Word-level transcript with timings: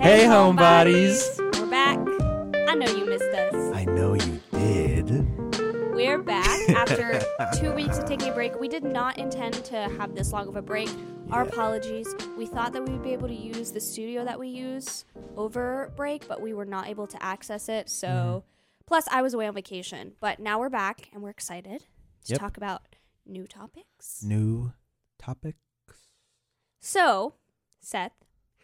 Hey, 0.00 0.24
homebodies. 0.24 1.38
We're 1.60 1.70
back. 1.70 1.98
I 2.68 2.74
know 2.74 2.86
you 2.90 3.04
missed 3.06 3.22
us. 3.22 3.54
I 3.74 3.84
know 3.84 4.14
you 4.14 4.40
did. 4.50 5.94
We're 5.94 6.18
back 6.18 6.68
after 6.70 7.20
two 7.60 7.72
weeks 7.72 7.98
of 7.98 8.06
taking 8.06 8.30
a 8.30 8.32
break. 8.32 8.58
We 8.58 8.66
did 8.66 8.82
not 8.82 9.18
intend 9.18 9.62
to 9.66 9.76
have 9.98 10.14
this 10.16 10.32
long 10.32 10.48
of 10.48 10.56
a 10.56 10.62
break. 10.62 10.88
Our 11.30 11.44
Yeah. 11.44 11.50
apologies. 11.50 12.12
We 12.36 12.46
thought 12.46 12.72
that 12.72 12.82
we 12.84 12.92
would 12.92 13.02
be 13.02 13.12
able 13.12 13.28
to 13.28 13.34
use 13.34 13.70
the 13.70 13.80
studio 13.80 14.24
that 14.24 14.40
we 14.40 14.48
use 14.48 15.04
over 15.36 15.92
break, 15.96 16.26
but 16.26 16.40
we 16.40 16.54
were 16.54 16.64
not 16.64 16.88
able 16.88 17.06
to 17.06 17.22
access 17.22 17.68
it. 17.68 17.88
So, 17.88 18.08
Mm-hmm. 18.08 18.84
plus, 18.86 19.04
I 19.12 19.22
was 19.22 19.34
away 19.34 19.46
on 19.46 19.54
vacation. 19.54 20.12
But 20.20 20.40
now 20.40 20.58
we're 20.58 20.70
back 20.70 21.08
and 21.12 21.22
we're 21.22 21.30
excited 21.30 21.84
to 22.24 22.32
Yep. 22.32 22.40
talk 22.40 22.56
about 22.56 22.96
new 23.26 23.46
topics. 23.46 24.22
New 24.22 24.72
topics. 25.18 25.58
So, 26.80 27.34
Seth, 27.80 28.12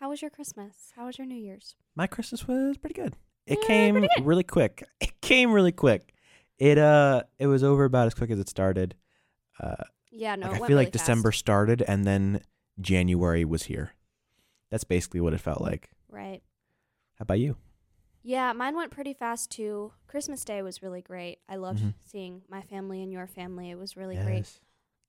how 0.01 0.11
was 0.11 0.23
your 0.23 0.31
Christmas? 0.31 0.93
How 0.97 1.07
was 1.07 1.19
your 1.19 1.27
New 1.27 1.37
Year's? 1.37 1.75
My 1.95 2.07
Christmas 2.07 2.47
was 2.47 2.79
pretty 2.79 2.95
good. 2.95 3.15
It 3.47 3.59
Yeah, 3.63 3.67
came 3.67 4.01
good. 4.01 4.11
really 4.23 4.45
quick. 4.45 4.83
It 5.01 5.21
came 5.21 5.53
really 5.53 5.73
quick. 5.73 6.15
It 6.59 6.79
uh, 6.79 7.25
it 7.39 7.47
was 7.47 7.63
over 7.63 7.85
about 7.85 8.07
as 8.07 8.15
quick 8.15 8.31
as 8.31 8.39
it 8.39 8.49
started. 8.49 8.95
Uh, 9.61 9.85
Yeah, 10.11 10.37
no, 10.37 10.47
like 10.47 10.55
I 10.55 10.59
feel 10.59 10.69
really 10.69 10.85
like 10.87 10.93
December 10.93 11.33
started 11.33 11.83
and 11.83 12.05
then 12.05 12.43
January 12.81 13.45
was 13.45 13.65
here. 13.65 13.93
That's 14.71 14.85
basically 14.85 15.21
what 15.21 15.35
it 15.35 15.41
felt 15.41 15.61
like. 15.61 15.91
Right. 16.09 16.43
How 17.19 17.23
about 17.25 17.41
you? 17.41 17.57
Yeah, 18.29 18.53
mine 18.53 18.75
went 18.75 18.91
pretty 18.91 19.13
fast 19.13 19.51
too. 19.53 19.93
Christmas 20.09 20.45
Day 20.45 20.61
was 20.61 20.83
really 20.83 21.01
great. 21.01 21.39
I 21.49 21.55
loved 21.57 21.81
Mhm. 21.81 21.95
seeing 22.05 22.43
my 22.49 22.61
family 22.61 23.01
and 23.03 23.13
your 23.13 23.29
family. 23.29 23.71
It 23.71 23.79
was 23.79 23.97
really 23.97 24.17
great. 24.17 24.39
Yes. 24.39 24.61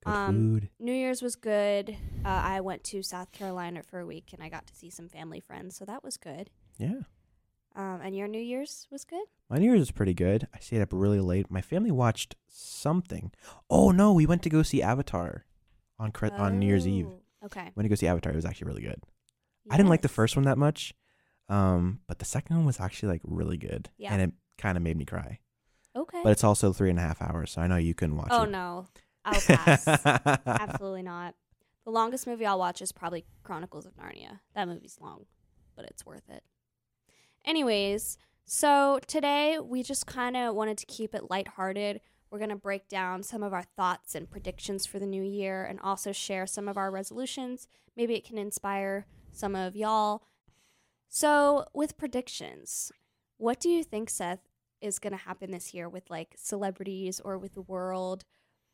Good 0.05 0.12
Um, 0.13 0.35
food. 0.35 0.70
New 0.77 0.94
Year's 0.94 1.23
was 1.23 1.35
good. 1.35 1.97
Uh, 2.23 2.27
I 2.27 2.61
went 2.61 2.83
to 2.86 3.02
South 3.02 3.31
Carolina 3.31 3.81
for 3.81 4.00
a 4.00 4.05
week 4.05 4.33
and 4.33 4.44
I 4.44 4.50
got 4.50 4.67
to 4.67 4.75
see 4.75 4.92
some 4.92 5.09
family 5.09 5.39
friends, 5.39 5.75
so 5.75 5.83
that 5.86 6.03
was 6.03 6.16
good. 6.17 6.52
Yeah. 6.77 7.02
Um, 7.75 8.02
and 8.02 8.16
your 8.16 8.27
New 8.27 8.39
Year's 8.42 8.88
was 8.92 9.03
good. 9.03 9.25
My 9.49 9.58
New 9.58 9.66
Year's 9.66 9.80
was 9.80 9.92
pretty 9.92 10.14
good. 10.14 10.47
I 10.53 10.59
stayed 10.59 10.81
up 10.81 10.89
really 10.94 11.20
late. 11.20 11.49
My 11.49 11.61
family 11.61 11.92
watched 11.92 12.36
something. 12.47 13.31
Oh 13.67 13.89
no, 13.89 14.14
we 14.14 14.27
went 14.27 14.44
to 14.44 14.49
go 14.49 14.61
see 14.61 14.83
Avatar 14.83 15.45
on 15.97 16.11
Chri- 16.11 16.38
on 16.39 16.59
New 16.59 16.67
Year's 16.67 16.88
Eve. 16.88 17.08
Oh, 17.08 17.22
Okay. 17.45 17.72
Went 17.75 17.86
to 17.86 17.89
go 17.89 17.95
see 17.95 18.08
Avatar. 18.08 18.31
It 18.31 18.36
was 18.36 18.45
actually 18.45 18.67
really 18.67 18.81
good. 18.83 19.02
I 19.72 19.77
didn't 19.77 19.89
like 19.89 20.02
the 20.03 20.08
first 20.09 20.36
one 20.36 20.45
that 20.45 20.58
much, 20.59 20.94
um, 21.50 22.00
but 22.08 22.20
the 22.20 22.26
second 22.26 22.56
one 22.58 22.66
was 22.66 22.80
actually 22.80 23.09
like 23.09 23.22
really 23.23 23.58
good, 23.58 23.90
Yeah. 23.98 24.14
and 24.14 24.22
it 24.22 24.31
kind 24.58 24.78
of 24.78 24.84
made 24.84 24.98
me 24.98 25.06
cry. 25.06 25.40
Okay. 25.95 26.20
But 26.23 26.31
it's 26.31 26.44
also 26.44 26.73
three 26.73 26.89
and 26.89 27.00
a 27.00 27.02
half 27.02 27.22
hours, 27.22 27.52
so 27.52 27.62
I 27.62 27.67
know 27.67 27.78
you 27.78 27.94
couldn't 27.95 28.17
watch 28.17 28.28
oh 28.31 28.44
it. 28.44 28.48
Oh 28.48 28.50
no, 28.50 28.88
I'll 29.26 29.42
pass. 29.42 29.88
Absolutely 30.45 31.02
not. 31.04 31.36
The 31.86 31.92
longest 31.92 32.28
movie 32.28 32.45
I'll 32.45 32.59
watch 32.59 32.81
is 32.81 32.92
probably 32.92 33.26
Chronicles 33.44 33.86
of 33.86 33.95
Narnia. 33.95 34.39
That 34.56 34.67
movie's 34.67 34.98
long, 35.02 35.26
but 35.76 35.86
it's 35.86 36.06
worth 36.06 36.30
it. 36.30 36.44
Anyways, 37.45 38.17
so 38.45 39.00
today 39.08 39.58
we 39.59 39.84
just 39.84 40.06
kind 40.06 40.36
of 40.36 40.54
wanted 40.54 40.78
to 40.80 40.86
keep 40.86 41.16
it 41.16 41.30
lighthearted. 41.30 42.02
We're 42.30 42.39
going 42.39 42.50
to 42.50 42.56
break 42.58 42.89
down 42.89 43.23
some 43.23 43.42
of 43.42 43.54
our 43.54 43.64
thoughts 43.64 44.16
and 44.16 44.30
predictions 44.30 44.86
for 44.86 45.00
the 45.00 45.06
new 45.06 45.23
year 45.23 45.64
and 45.64 45.80
also 45.80 46.11
share 46.11 46.45
some 46.45 46.67
of 46.67 46.78
our 46.78 46.92
resolutions. 46.92 47.67
Maybe 47.95 48.16
it 48.16 48.26
can 48.26 48.38
inspire 48.38 49.06
some 49.32 49.56
of 49.56 49.76
y'all. 49.76 50.23
So, 51.09 51.66
with 51.73 51.97
predictions, 51.97 52.91
what 53.38 53.59
do 53.59 53.69
you 53.69 53.83
think, 53.83 54.09
Seth, 54.09 54.39
is 54.81 55.00
going 55.00 55.11
to 55.11 55.17
happen 55.17 55.52
this 55.52 55.73
year 55.73 55.89
with 55.89 56.09
like 56.09 56.36
celebrities 56.38 57.19
or 57.19 57.38
with 57.38 57.53
the 57.53 57.61
world 57.61 58.25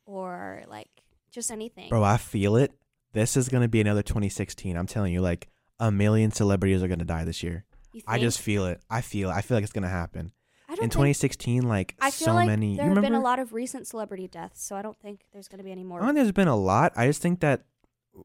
or 0.06 0.64
like 0.68 1.04
just 1.32 1.52
anything? 1.52 1.90
Bro, 1.90 2.04
I 2.04 2.18
feel 2.18 2.56
it. 2.56 2.74
This 3.14 3.38
is 3.38 3.48
gonna 3.48 3.68
be 3.68 3.80
another 3.80 4.02
2016. 4.02 4.76
I'm 4.76 4.88
telling 4.88 5.14
you, 5.14 5.22
like 5.22 5.50
a 5.80 5.92
million 5.92 6.32
celebrities 6.32 6.82
are 6.82 6.88
gonna 6.88 7.06
die 7.06 7.24
this 7.24 7.44
year. 7.44 7.64
I 8.08 8.18
just 8.18 8.42
feel 8.42 8.66
it. 8.66 8.82
I 8.90 9.02
feel. 9.02 9.30
it. 9.30 9.34
I 9.34 9.42
feel 9.42 9.56
like 9.56 9.64
it's 9.64 9.72
gonna 9.72 9.88
happen 9.88 10.32
I 10.68 10.76
don't 10.76 10.86
in 10.86 10.90
think, 10.90 10.94
2016. 10.94 11.62
Like 11.62 11.96
I 12.02 12.10
feel 12.10 12.26
so 12.26 12.34
like 12.34 12.48
many. 12.48 12.76
there 12.76 12.88
you 12.88 12.94
have 12.94 13.04
been 13.04 13.14
a 13.14 13.22
lot 13.22 13.38
of 13.38 13.54
recent 13.54 13.86
celebrity 13.86 14.28
deaths, 14.28 14.64
so 14.64 14.76
I 14.76 14.82
don't 14.82 15.00
think 15.00 15.26
there's 15.32 15.48
going 15.48 15.60
to 15.60 15.64
be 15.64 15.72
any 15.72 15.84
more. 15.84 16.02
I 16.02 16.06
don't 16.08 16.16
there's 16.16 16.32
been 16.32 16.48
a 16.48 16.56
lot. 16.56 16.92
I 16.96 17.06
just 17.06 17.22
think 17.22 17.42
that 17.42 17.66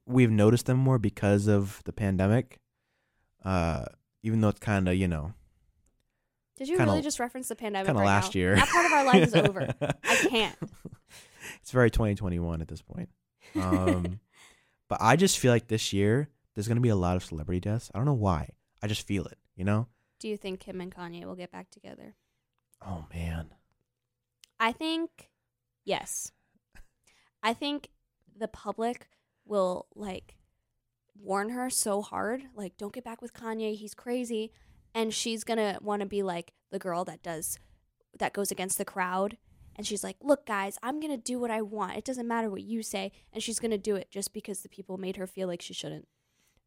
we've 0.06 0.30
noticed 0.30 0.64
them 0.64 0.78
more 0.78 0.98
because 0.98 1.46
of 1.48 1.82
the 1.84 1.92
pandemic. 1.92 2.58
Uh, 3.44 3.84
even 4.22 4.40
though 4.40 4.48
it's 4.48 4.60
kind 4.60 4.88
of 4.88 4.94
you 4.96 5.08
know 5.08 5.32
Did 6.56 6.68
you 6.68 6.76
kinda- 6.76 6.92
really 6.92 7.02
just 7.02 7.18
reference 7.20 7.48
the 7.48 7.56
pandemic? 7.56 7.86
kind 7.86 7.96
of 7.98 8.00
right 8.02 8.06
last 8.06 8.34
now? 8.34 8.38
year. 8.38 8.56
That 8.56 8.68
part 8.68 8.86
of 8.86 8.92
our 8.92 9.04
life 9.04 9.22
is 9.28 9.34
over. 9.34 9.74
I 10.04 10.14
can't. 10.28 10.56
It's 11.60 11.70
very 11.70 11.90
2021 11.90 12.60
at 12.60 12.68
this 12.68 12.82
point. 12.82 13.08
Um, 13.54 14.20
but 14.88 14.98
I 15.00 15.16
just 15.16 15.38
feel 15.38 15.52
like 15.52 15.68
this 15.68 15.92
year 15.92 16.28
there's 16.54 16.68
gonna 16.68 16.80
be 16.80 16.88
a 16.88 16.96
lot 16.96 17.16
of 17.16 17.24
celebrity 17.24 17.60
deaths. 17.60 17.90
I 17.94 17.98
don't 17.98 18.06
know 18.06 18.14
why. 18.14 18.50
I 18.82 18.86
just 18.86 19.06
feel 19.06 19.24
it. 19.26 19.38
You 19.56 19.64
know? 19.64 19.86
Do 20.20 20.28
you 20.28 20.36
think 20.36 20.60
Kim 20.60 20.80
and 20.80 20.94
Kanye 20.94 21.24
will 21.24 21.34
get 21.36 21.52
back 21.52 21.70
together? 21.70 22.14
Oh 22.84 23.04
man. 23.14 23.48
I 24.60 24.72
think 24.72 25.30
yes. 25.84 26.32
I 27.42 27.52
think 27.54 27.90
the 28.36 28.48
public 28.48 29.08
will 29.44 29.86
like 29.94 30.34
warn 31.20 31.50
her 31.50 31.68
so 31.70 32.02
hard, 32.02 32.44
like 32.54 32.76
don't 32.76 32.92
get 32.92 33.04
back 33.04 33.20
with 33.22 33.32
Kanye, 33.34 33.74
he's 33.76 33.94
crazy, 33.94 34.52
and 34.94 35.12
she's 35.12 35.44
going 35.44 35.58
to 35.58 35.78
want 35.82 36.00
to 36.00 36.06
be 36.06 36.22
like 36.22 36.52
the 36.70 36.78
girl 36.78 37.04
that 37.04 37.22
does 37.22 37.58
that 38.18 38.32
goes 38.32 38.50
against 38.50 38.78
the 38.78 38.84
crowd 38.84 39.36
and 39.76 39.86
she's 39.86 40.02
like, 40.02 40.16
"Look 40.20 40.44
guys, 40.46 40.76
I'm 40.82 40.98
going 40.98 41.12
to 41.12 41.22
do 41.22 41.38
what 41.38 41.50
I 41.52 41.62
want. 41.62 41.96
It 41.96 42.04
doesn't 42.04 42.26
matter 42.26 42.50
what 42.50 42.62
you 42.62 42.82
say." 42.82 43.12
And 43.32 43.40
she's 43.42 43.60
going 43.60 43.70
to 43.70 43.78
do 43.78 43.94
it 43.94 44.10
just 44.10 44.32
because 44.32 44.60
the 44.60 44.68
people 44.68 44.96
made 44.98 45.16
her 45.16 45.26
feel 45.26 45.46
like 45.46 45.62
she 45.62 45.72
shouldn't. 45.72 46.08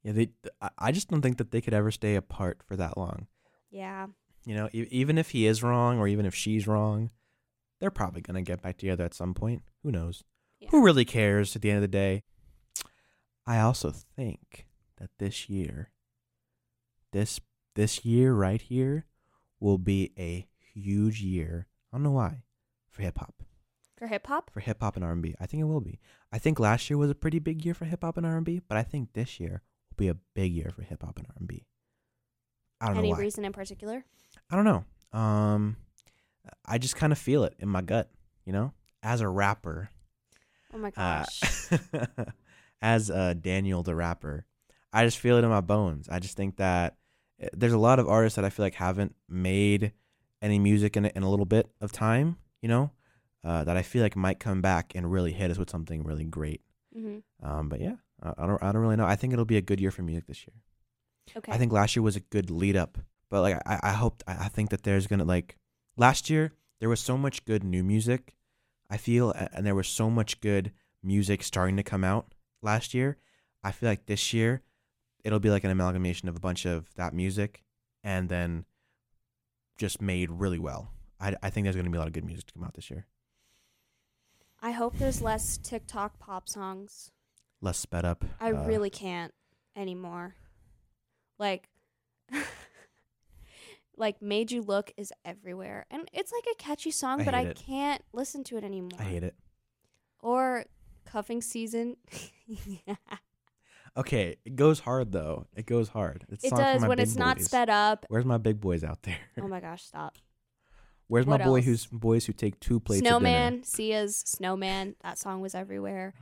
Yeah. 0.03 0.13
They. 0.13 0.29
I- 0.61 0.69
I 0.77 0.91
just 0.93 1.09
don't 1.09 1.21
think 1.21 1.37
that 1.37 1.51
they 1.51 1.59
could 1.61 1.73
ever 1.73 1.91
stay 1.91 2.15
apart 2.15 2.61
for 2.65 2.75
that 2.77 2.97
long. 2.97 3.27
Yeah. 3.69 4.07
You 4.45 4.55
know, 4.55 4.69
e- 4.71 4.87
even 4.91 5.17
if 5.17 5.31
he 5.31 5.45
is 5.45 5.61
wrong 5.61 5.99
or 5.99 6.07
even 6.07 6.25
if 6.25 6.33
she's 6.33 6.67
wrong, 6.67 7.09
they're 7.79 7.91
probably 7.91 8.21
gonna 8.21 8.41
get 8.43 8.61
back 8.61 8.77
together 8.77 9.03
at 9.03 9.13
some 9.13 9.33
point. 9.33 9.63
Who 9.83 9.91
knows? 9.91 10.23
Yeah. 10.59 10.69
Who 10.71 10.83
really 10.85 11.05
cares 11.05 11.53
at 11.55 11.61
the 11.61 11.69
end 11.69 11.77
of 11.77 11.81
the 11.81 11.87
day? 11.89 12.23
I 13.45 13.59
also 13.59 13.91
think 13.91 14.67
that 14.97 15.09
this 15.19 15.49
year, 15.49 15.89
this 17.11 17.39
this 17.75 18.05
year 18.05 18.33
right 18.33 18.61
here, 18.61 19.05
will 19.59 19.77
be 19.77 20.11
a 20.17 20.47
huge 20.73 21.21
year. 21.21 21.67
I 21.91 21.97
don't 21.97 22.03
know 22.03 22.11
why, 22.11 22.43
for 22.89 23.01
hip 23.01 23.17
hop, 23.17 23.43
For 23.97 24.07
hip 24.07 24.27
hop? 24.27 24.51
for 24.51 24.59
hip 24.59 24.81
hop 24.81 24.95
and 24.95 25.05
R 25.05 25.11
and 25.11 25.21
B. 25.21 25.35
I 25.39 25.45
think 25.45 25.61
it 25.61 25.65
will 25.65 25.81
be. 25.81 25.99
I 26.31 26.37
think 26.37 26.59
last 26.59 26.89
year 26.89 26.97
was 26.97 27.09
a 27.09 27.15
pretty 27.15 27.39
big 27.39 27.65
year 27.65 27.73
for 27.73 27.85
hip 27.85 28.03
hop 28.03 28.17
and 28.17 28.25
R 28.25 28.37
and 28.37 28.45
B, 28.45 28.61
but 28.67 28.77
I 28.77 28.83
think 28.83 29.13
this 29.13 29.39
year 29.39 29.61
will 29.89 29.97
be 29.97 30.07
a 30.07 30.15
big 30.35 30.51
year 30.53 30.69
for 30.73 30.81
hip 30.83 31.01
hop 31.03 31.17
and 31.17 31.27
R 31.27 31.35
and 31.37 31.47
B. 31.47 31.65
I 32.79 32.87
don't 32.87 32.97
Any 32.97 33.09
know 33.09 33.15
Any 33.15 33.23
reason 33.25 33.45
in 33.45 33.53
particular? 33.53 34.05
I 34.49 34.55
don't 34.55 34.65
know. 34.65 34.85
Um, 35.17 35.77
I 36.65 36.77
just 36.77 36.95
kind 36.95 37.11
of 37.13 37.19
feel 37.19 37.43
it 37.43 37.55
in 37.59 37.69
my 37.69 37.81
gut, 37.81 38.09
you 38.45 38.53
know. 38.53 38.73
As 39.03 39.21
a 39.21 39.27
rapper, 39.27 39.89
Oh 40.73 40.77
my 40.77 40.89
uh, 40.89 41.25
gosh. 41.25 41.41
as 42.81 43.09
uh, 43.09 43.33
Daniel 43.39 43.83
the 43.83 43.95
rapper, 43.95 44.45
I 44.93 45.05
just 45.05 45.19
feel 45.19 45.37
it 45.37 45.43
in 45.43 45.49
my 45.49 45.61
bones. 45.61 46.09
I 46.09 46.19
just 46.19 46.35
think 46.35 46.57
that 46.57 46.97
uh, 47.41 47.47
there's 47.53 47.73
a 47.73 47.77
lot 47.77 47.99
of 47.99 48.07
artists 48.07 48.35
that 48.35 48.45
I 48.45 48.49
feel 48.49 48.65
like 48.65 48.75
haven't 48.75 49.15
made 49.29 49.93
any 50.41 50.59
music 50.59 50.97
in 50.97 51.05
a, 51.05 51.11
in 51.15 51.23
a 51.23 51.29
little 51.29 51.45
bit 51.45 51.69
of 51.79 51.91
time, 51.91 52.37
you 52.61 52.69
know, 52.69 52.91
uh, 53.43 53.63
that 53.63 53.77
I 53.77 53.81
feel 53.83 54.01
like 54.01 54.15
might 54.15 54.39
come 54.39 54.61
back 54.61 54.93
and 54.95 55.11
really 55.11 55.31
hit 55.33 55.51
us 55.51 55.57
with 55.57 55.69
something 55.69 56.03
really 56.03 56.25
great. 56.25 56.61
hmm 56.93 57.19
Um, 57.41 57.69
but 57.69 57.79
yeah, 57.81 57.95
I, 58.21 58.33
I 58.37 58.47
don't 58.47 58.61
I 58.63 58.71
don't 58.71 58.81
really 58.81 58.95
know. 58.97 59.05
I 59.05 59.15
think 59.15 59.33
it'll 59.33 59.45
be 59.45 59.57
a 59.57 59.61
good 59.61 59.79
year 59.79 59.91
for 59.91 60.01
music 60.01 60.27
this 60.27 60.45
year. 60.45 60.55
Okay. 61.37 61.51
I 61.51 61.57
think 61.57 61.71
last 61.71 61.95
year 61.95 62.03
was 62.03 62.15
a 62.15 62.19
good 62.21 62.49
lead 62.49 62.75
up, 62.75 62.97
but 63.29 63.41
like 63.41 63.55
I, 63.65 63.79
I 63.83 63.91
hope 63.93 64.23
I 64.27 64.47
think 64.49 64.69
that 64.71 64.83
there's 64.83 65.07
gonna 65.07 65.23
like 65.23 65.57
last 65.95 66.29
year 66.29 66.53
there 66.79 66.89
was 66.89 66.99
so 66.99 67.17
much 67.17 67.45
good 67.45 67.63
new 67.63 67.83
music. 67.83 68.35
I 68.89 68.97
feel 68.97 69.31
and 69.31 69.65
there 69.65 69.75
was 69.75 69.87
so 69.87 70.09
much 70.09 70.41
good 70.41 70.71
music 71.01 71.43
starting 71.43 71.77
to 71.77 71.83
come 71.83 72.03
out 72.03 72.33
last 72.61 72.93
year. 72.93 73.17
I 73.63 73.71
feel 73.71 73.89
like 73.89 74.05
this 74.05 74.33
year 74.33 74.61
it'll 75.23 75.39
be 75.39 75.49
like 75.49 75.63
an 75.63 75.71
amalgamation 75.71 76.27
of 76.27 76.35
a 76.35 76.39
bunch 76.39 76.65
of 76.65 76.93
that 76.95 77.13
music 77.13 77.63
and 78.03 78.29
then 78.29 78.65
just 79.77 80.01
made 80.01 80.31
really 80.31 80.59
well. 80.59 80.91
I, 81.19 81.35
I 81.43 81.49
think 81.49 81.65
there's 81.65 81.75
gonna 81.75 81.89
be 81.89 81.97
a 81.97 81.99
lot 81.99 82.07
of 82.07 82.13
good 82.13 82.25
music 82.25 82.47
to 82.47 82.53
come 82.53 82.63
out 82.63 82.73
this 82.73 82.89
year. 82.89 83.05
I 84.61 84.71
hope 84.71 84.97
there's 84.97 85.21
less 85.21 85.57
TikTok 85.57 86.19
pop 86.19 86.47
songs. 86.47 87.11
Less 87.61 87.77
sped 87.77 88.05
up. 88.05 88.25
I 88.39 88.51
uh, 88.51 88.65
really 88.65 88.89
can't 88.89 89.33
anymore. 89.75 90.35
Like 91.39 91.69
like 93.97 94.21
Made 94.21 94.51
You 94.51 94.61
Look 94.61 94.91
is 94.97 95.13
everywhere. 95.25 95.85
And 95.89 96.09
it's 96.13 96.31
like 96.31 96.45
a 96.51 96.55
catchy 96.55 96.91
song, 96.91 97.21
I 97.21 97.23
but 97.23 97.33
I 97.33 97.41
it. 97.41 97.55
can't 97.55 98.03
listen 98.13 98.43
to 98.45 98.57
it 98.57 98.63
anymore. 98.63 98.99
I 98.99 99.03
hate 99.03 99.23
it. 99.23 99.35
Or 100.19 100.65
cuffing 101.11 101.41
season. 101.41 101.97
Okay, 103.97 104.37
it 104.45 104.55
goes 104.55 104.79
hard 104.79 105.11
though. 105.11 105.47
It 105.53 105.65
goes 105.65 105.89
hard. 105.89 106.25
It's 106.29 106.45
it 106.45 106.51
does 106.51 106.85
when 106.85 106.97
it's 106.99 107.17
not 107.17 107.41
sped 107.41 107.69
up. 107.69 108.05
Where's 108.07 108.23
my 108.23 108.37
big 108.37 108.61
boys 108.61 108.85
out 108.85 109.03
there? 109.03 109.17
Oh 109.41 109.47
my 109.49 109.59
gosh, 109.59 109.83
stop. 109.83 110.17
Where's 111.07 111.25
What 111.25 111.41
my 111.41 111.45
boy 111.45 111.57
else? 111.57 111.65
who's 111.65 111.85
boys 111.87 112.25
who 112.25 112.31
take 112.31 112.57
two 112.61 112.79
plates? 112.79 113.01
Snowman, 113.05 113.63
Sia's 113.63 114.23
Snowman. 114.25 114.95
That 115.03 115.17
song 115.17 115.41
was 115.41 115.53
everywhere. 115.53 116.13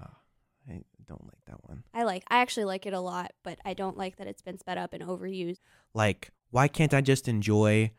I 0.67 0.81
don't 1.07 1.25
like 1.25 1.45
that 1.45 1.63
one. 1.67 1.83
I 1.93 2.03
like. 2.03 2.23
I 2.27 2.39
actually 2.41 2.65
like 2.65 2.87
it 2.87 2.93
a 2.93 2.99
lot, 2.99 3.33
but 3.43 3.59
I 3.65 3.75
don't 3.75 3.97
like 3.97 4.17
that 4.17 4.25
it's 4.25 4.41
been 4.41 4.57
sped 4.57 4.79
up 4.79 4.93
and 4.93 5.03
overused. 5.03 5.59
Like, 5.93 6.31
why 6.49 6.67
can't 6.67 6.93
I 6.93 7.01
just 7.01 7.27
enjoy? 7.27 7.91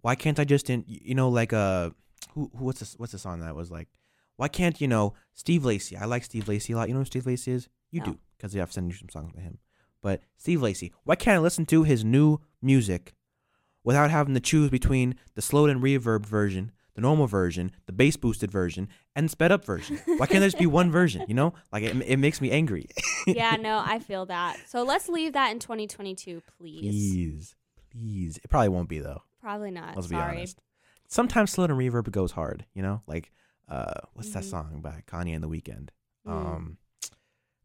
Why 0.00 0.14
can't 0.14 0.38
I 0.38 0.44
just 0.44 0.70
in 0.70 0.84
you 0.86 1.14
know 1.14 1.28
like 1.28 1.52
uh 1.52 1.90
who 2.32 2.50
who 2.56 2.64
what's 2.64 2.80
this 2.80 2.94
what's 2.96 3.12
the 3.12 3.18
song 3.18 3.40
that 3.40 3.54
was 3.54 3.70
like? 3.70 3.88
Why 4.38 4.48
can't 4.48 4.80
you 4.80 4.88
know 4.88 5.12
Steve 5.34 5.64
Lacy? 5.64 5.96
I 5.96 6.06
like 6.06 6.24
Steve 6.24 6.48
Lacy 6.48 6.72
a 6.72 6.76
lot. 6.76 6.88
You 6.88 6.94
know 6.94 7.00
who 7.00 7.04
Steve 7.04 7.26
Lacy 7.26 7.52
is? 7.52 7.68
You 7.90 8.00
No. 8.00 8.06
do 8.06 8.18
because 8.36 8.56
I've 8.56 8.72
sent 8.72 8.86
you 8.88 8.94
some 8.94 9.08
songs 9.10 9.32
by 9.34 9.42
him. 9.42 9.58
But 10.00 10.22
Steve 10.36 10.62
Lacy, 10.62 10.92
why 11.04 11.16
can't 11.16 11.36
I 11.36 11.40
listen 11.40 11.66
to 11.66 11.82
his 11.82 12.04
new 12.04 12.38
music 12.62 13.14
without 13.84 14.10
having 14.10 14.34
to 14.34 14.40
choose 14.40 14.70
between 14.70 15.16
the 15.34 15.42
slowed 15.42 15.70
and 15.70 15.82
reverb 15.82 16.24
version, 16.24 16.70
the 16.94 17.00
normal 17.00 17.26
version, 17.26 17.72
the 17.86 17.92
bass 17.92 18.16
boosted 18.16 18.50
version, 18.50 18.88
and 19.16 19.28
sped 19.28 19.50
up 19.50 19.64
version? 19.64 19.98
Why 20.06 20.26
can't 20.26 20.38
there 20.40 20.46
just 20.48 20.58
be 20.58 20.66
one 20.80 20.90
version? 20.92 21.24
You 21.26 21.34
know, 21.34 21.52
like 21.72 21.82
it, 21.82 21.96
it 22.06 22.18
makes 22.18 22.40
me 22.40 22.52
angry. 22.52 22.86
yeah, 23.26 23.56
no, 23.60 23.82
I 23.84 23.98
feel 23.98 24.24
that. 24.26 24.56
So 24.68 24.84
let's 24.84 25.08
leave 25.08 25.32
that 25.32 25.50
in 25.50 25.58
2022, 25.58 26.42
please. 26.58 26.80
Please, 26.80 27.54
please. 27.90 28.36
It 28.44 28.48
probably 28.50 28.68
won't 28.68 28.88
be 28.88 29.00
though. 29.00 29.22
Probably 29.40 29.72
not. 29.72 29.96
Let's 29.96 30.08
Sorry. 30.08 30.30
be 30.32 30.36
honest. 30.38 30.60
Sometimes 31.08 31.50
slowed 31.50 31.70
and 31.70 31.78
reverb 31.80 32.08
goes 32.12 32.30
hard. 32.32 32.66
You 32.74 32.82
know, 32.82 33.02
like 33.08 33.32
uh, 33.68 34.00
what's 34.14 34.30
that 34.32 34.42
Mhm. 34.44 34.50
song 34.50 34.80
by 34.80 35.02
Kanye 35.06 35.34
and 35.34 35.42
the 35.44 35.48
Weeknd? 35.48 35.88
Mm. 36.26 36.30
Um, 36.32 36.78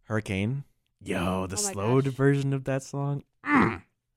Hurricane. 0.03 0.63
Yo, 1.01 1.47
the 1.47 1.55
Oh 1.55 1.59
slowed 1.59 2.05
gosh. 2.05 2.13
version 2.13 2.53
of 2.53 2.63
that 2.65 2.83
song. 2.83 3.23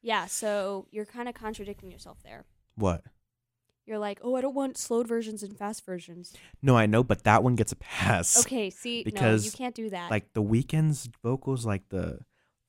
Yeah, 0.02 0.26
so 0.26 0.86
you're 0.92 1.04
kind 1.04 1.28
of 1.28 1.34
contradicting 1.34 1.90
yourself 1.90 2.18
there. 2.22 2.44
What? 2.76 3.02
You're 3.86 3.98
like, 3.98 4.20
oh, 4.22 4.36
I 4.36 4.40
don't 4.40 4.54
want 4.54 4.78
slowed 4.78 5.08
versions 5.08 5.42
and 5.42 5.56
fast 5.58 5.84
versions. 5.84 6.32
No, 6.62 6.76
I 6.76 6.86
know, 6.86 7.02
but 7.02 7.24
that 7.24 7.42
one 7.42 7.56
gets 7.56 7.72
a 7.72 7.76
pass. 7.76 8.36
Okay, 8.44 8.70
see, 8.70 9.04
no, 9.12 9.34
you 9.34 9.50
can't 9.50 9.74
do 9.74 9.90
that. 9.90 10.10
Like 10.10 10.32
the 10.32 10.42
Weeknd's 10.42 11.08
vocals, 11.24 11.66
like 11.66 11.88
the 11.88 12.20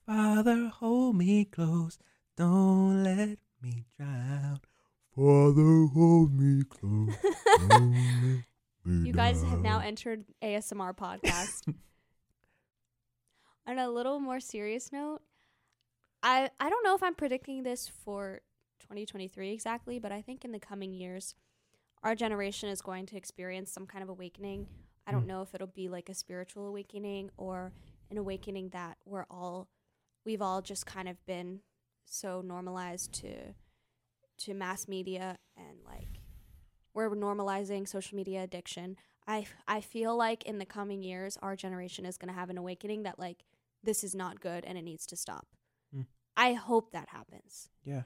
Father, 0.06 0.68
hold 0.70 1.16
me 1.16 1.46
close, 1.46 2.00
don't 2.36 3.04
let 3.04 3.38
me 3.62 3.86
drown. 3.98 4.60
Father, 5.16 5.86
hold 5.94 6.34
me 6.34 6.64
close. 6.64 7.16
don't 8.88 8.96
let 8.96 9.02
me 9.04 9.08
you 9.10 9.14
guys 9.14 9.44
have 9.44 9.62
now 9.62 9.80
entered 9.80 10.26
ASMR 10.42 10.96
podcast. 11.06 11.74
On 13.68 13.78
a 13.78 13.90
little 13.90 14.20
more 14.20 14.40
serious 14.40 14.92
note, 14.92 15.20
I 16.24 16.50
I 16.60 16.70
don't 16.70 16.84
know 16.84 16.96
if 16.96 17.04
I'm 17.04 17.16
predicting 17.16 17.64
this 17.64 17.88
for 18.06 18.40
2023 18.80 19.52
exactly, 19.52 20.00
but 20.00 20.12
I 20.12 20.22
think 20.22 20.46
in 20.46 20.52
the 20.54 20.60
coming 20.60 20.94
years, 20.94 21.36
our 22.04 22.16
generation 22.16 22.70
is 22.70 22.82
going 22.82 23.06
to 23.08 23.18
experience 23.18 23.72
some 23.72 23.86
kind 23.86 24.04
of 24.04 24.10
awakening. 24.10 24.68
I 25.06 25.12
don't 25.12 25.24
Mm. 25.24 25.28
know 25.28 25.42
if 25.42 25.54
it'll 25.54 25.68
be 25.68 25.90
like 25.90 26.10
a 26.10 26.14
spiritual 26.14 26.68
awakening 26.68 27.30
or 27.38 27.74
an 28.10 28.18
awakening 28.18 28.70
that 28.70 28.98
we're 29.06 29.26
all 29.30 29.68
we've 30.26 30.42
all 30.42 30.62
just 30.62 30.86
kind 30.86 31.10
of 31.10 31.26
been 31.26 31.62
so 32.06 32.40
normalized 32.42 33.12
to 33.14 33.54
to 34.40 34.54
mass 34.54 34.88
media 34.88 35.38
and 35.58 35.80
like 35.86 36.17
we're 36.98 37.12
normalizing 37.12 37.88
social 37.88 38.16
media 38.16 38.44
addiction. 38.44 38.98
I 39.28 39.46
I 39.68 39.82
feel 39.82 40.18
like 40.18 40.44
in 40.44 40.58
the 40.58 40.66
coming 40.66 41.04
years 41.04 41.38
our 41.44 41.56
generation 41.56 42.06
is 42.08 42.18
going 42.18 42.34
to 42.34 42.40
have 42.40 42.50
an 42.50 42.58
awakening 42.58 43.04
that 43.04 43.20
like 43.20 43.44
this 43.84 44.04
is 44.04 44.16
not 44.16 44.42
good 44.42 44.66
and 44.66 44.80
it 44.80 44.82
needs 44.82 45.06
to 45.08 45.16
stop. 45.16 45.46
Hmm. 45.94 46.02
I 46.36 46.54
hope 46.54 46.92
that 46.92 47.10
happens. 47.10 47.70
Yeah, 47.84 48.04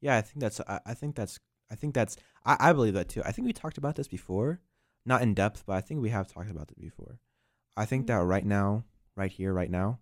yeah. 0.00 0.16
I 0.16 0.22
think 0.22 0.40
that's. 0.40 0.60
I, 0.60 0.80
I 0.84 0.94
think 0.94 1.14
that's. 1.14 1.38
I 1.70 1.76
think 1.76 1.94
that's. 1.94 2.16
I, 2.44 2.56
I 2.58 2.72
believe 2.72 2.94
that 2.94 3.08
too. 3.08 3.22
I 3.24 3.30
think 3.30 3.46
we 3.46 3.52
talked 3.52 3.78
about 3.78 3.94
this 3.94 4.08
before, 4.08 4.60
not 5.06 5.22
in 5.22 5.32
depth, 5.32 5.62
but 5.64 5.76
I 5.76 5.80
think 5.80 6.02
we 6.02 6.10
have 6.10 6.26
talked 6.26 6.50
about 6.50 6.72
it 6.72 6.80
before. 6.80 7.20
I 7.76 7.84
think 7.84 8.08
that 8.08 8.16
right 8.16 8.44
now, 8.44 8.82
right 9.14 9.30
here, 9.30 9.52
right 9.52 9.70
now, 9.70 10.00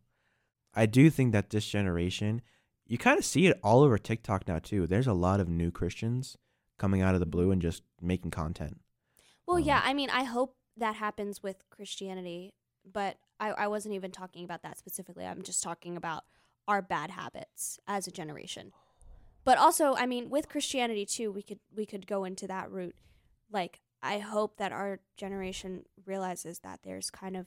I 0.75 0.87
do 0.87 1.11
think 1.11 1.33
that 1.33 1.51
this 1.51 1.67
generation, 1.67 2.41
you 2.87 2.97
kind 2.97 3.19
of 3.19 3.27
see 3.27 3.47
it 3.47 3.61
all 3.63 3.83
over 3.83 3.99
TikTok 3.99 4.49
now 4.49 4.59
too. 4.59 4.87
There's 4.87 5.07
a 5.07 5.13
lot 5.13 5.39
of 5.39 5.51
new 5.51 5.71
Christians 5.71 6.39
coming 6.79 7.03
out 7.03 7.15
of 7.15 7.21
the 7.21 7.27
blue 7.27 7.51
and 7.51 7.63
just 7.63 7.83
making 8.01 8.31
content. 8.31 8.81
Well, 9.47 9.59
Um, 9.59 9.63
yeah, 9.65 9.83
I 9.85 9.95
mean, 9.95 10.11
I 10.11 10.25
hope 10.25 10.57
that 10.77 10.97
happens 10.97 11.43
with 11.43 11.69
Christianity, 11.71 12.55
but 12.91 13.17
I, 13.41 13.51
I 13.51 13.67
wasn't 13.69 13.95
even 13.95 14.11
talking 14.11 14.45
about 14.45 14.63
that 14.63 14.79
specifically. 14.79 15.25
I'm 15.25 15.43
just 15.43 15.63
talking 15.63 15.97
about 15.97 16.25
our 16.69 16.83
bad 16.83 17.13
habits 17.13 17.79
as 17.87 18.07
a 18.07 18.11
generation. 18.11 18.73
But 19.45 19.59
also, 19.59 19.95
I 19.95 20.07
mean, 20.07 20.29
with 20.29 20.49
Christianity 20.49 21.07
too, 21.07 21.31
we 21.31 21.43
could 21.43 21.61
we 21.75 21.87
could 21.87 22.07
go 22.07 22.25
into 22.25 22.47
that 22.49 22.71
route. 22.71 22.97
Like, 23.51 23.81
I 24.03 24.19
hope 24.19 24.57
that 24.57 24.73
our 24.73 24.99
generation 25.17 25.85
realizes 26.05 26.59
that 26.61 26.81
there's 26.83 27.11
kind 27.11 27.37
of 27.37 27.47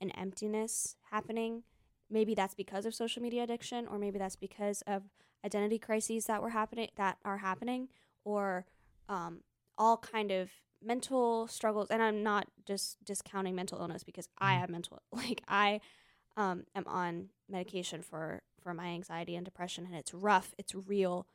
an 0.00 0.10
emptiness 0.12 0.96
happening. 1.10 1.64
Maybe 2.10 2.34
that's 2.34 2.54
because 2.54 2.86
of 2.86 2.94
social 2.94 3.22
media 3.22 3.42
addiction, 3.42 3.86
or 3.86 3.98
maybe 3.98 4.18
that's 4.18 4.36
because 4.36 4.82
of 4.86 5.02
identity 5.44 5.78
crises 5.78 6.24
that 6.26 6.42
were 6.42 6.50
happening 6.50 6.88
that 6.96 7.18
are 7.24 7.38
happening, 7.38 7.88
or 8.24 8.64
um, 9.08 9.40
all 9.78 9.96
kind 9.96 10.30
of 10.30 10.50
mental 10.82 11.46
struggles 11.48 11.88
and 11.90 12.02
i'm 12.02 12.22
not 12.22 12.46
just 12.66 13.02
discounting 13.04 13.54
mental 13.54 13.80
illness 13.80 14.04
because 14.04 14.28
i 14.38 14.54
Mhm. 14.54 14.60
have 14.60 14.68
mental 14.70 15.00
like 15.12 15.42
i 15.48 15.80
um, 16.36 16.64
am 16.74 16.84
on 16.86 17.30
medication 17.48 18.02
for 18.02 18.42
for 18.60 18.74
my 18.74 18.86
anxiety 18.88 19.34
and 19.36 19.44
depression 19.44 19.86
and 19.86 19.94
it's 19.94 20.12
rough 20.12 20.54
it's 20.58 20.74
real 20.74 21.26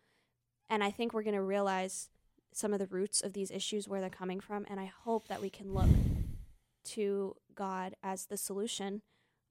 and 0.70 0.84
i 0.84 0.92
think 0.92 1.14
we're 1.14 1.24
going 1.24 1.36
to 1.36 1.42
realize 1.42 2.10
some 2.54 2.74
of 2.74 2.80
the 2.80 2.88
roots 2.88 3.22
of 3.22 3.34
these 3.34 3.50
issues 3.52 3.88
where 3.88 4.02
they're 4.02 4.10
coming 4.10 4.40
from 4.40 4.66
and 4.70 4.80
i 4.80 4.86
hope 4.86 5.28
that 5.28 5.42
we 5.42 5.50
can 5.50 5.74
look 5.74 5.90
to 6.84 7.36
god 7.56 7.96
as 8.04 8.26
the 8.28 8.38
solution 8.38 9.02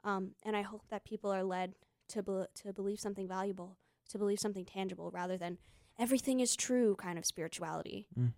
um, 0.04 0.32
and 0.44 0.56
i 0.56 0.62
hope 0.62 0.82
that 0.90 1.04
people 1.04 1.30
are 1.32 1.44
led 1.44 1.74
to, 2.08 2.22
be- 2.22 2.44
to 2.54 2.72
believe 2.72 3.00
something 3.00 3.26
valuable 3.28 3.76
to 4.08 4.18
believe 4.18 4.38
something 4.40 4.64
tangible 4.64 5.10
rather 5.10 5.36
than 5.36 5.58
everything 5.98 6.40
is 6.40 6.54
true 6.56 6.94
kind 6.96 7.18
of 7.18 7.24
spirituality 7.24 8.06
Mm. 8.18 8.32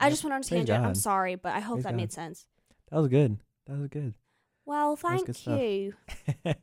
I 0.00 0.10
just 0.10 0.22
went 0.22 0.32
on 0.34 0.40
a 0.40 0.44
tangent. 0.44 0.84
I'm 0.84 0.94
sorry, 0.94 1.34
but 1.34 1.54
I 1.54 1.60
hope 1.60 1.76
Praise 1.78 1.84
that 1.84 1.90
God. 1.90 1.96
made 1.96 2.12
sense. 2.12 2.46
That 2.90 2.98
was 2.98 3.08
good. 3.08 3.38
That 3.66 3.78
was 3.78 3.88
good. 3.88 4.14
Well, 4.64 4.94
thank 4.94 5.26
good 5.26 5.46
you. 5.46 5.94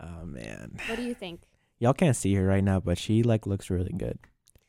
oh 0.00 0.24
man. 0.24 0.78
What 0.88 0.96
do 0.96 1.02
you 1.02 1.14
think? 1.14 1.42
Y'all 1.78 1.92
can't 1.92 2.16
see 2.16 2.34
her 2.34 2.44
right 2.44 2.64
now, 2.64 2.80
but 2.80 2.98
she 2.98 3.22
like 3.22 3.46
looks 3.46 3.70
really 3.70 3.92
good. 3.96 4.18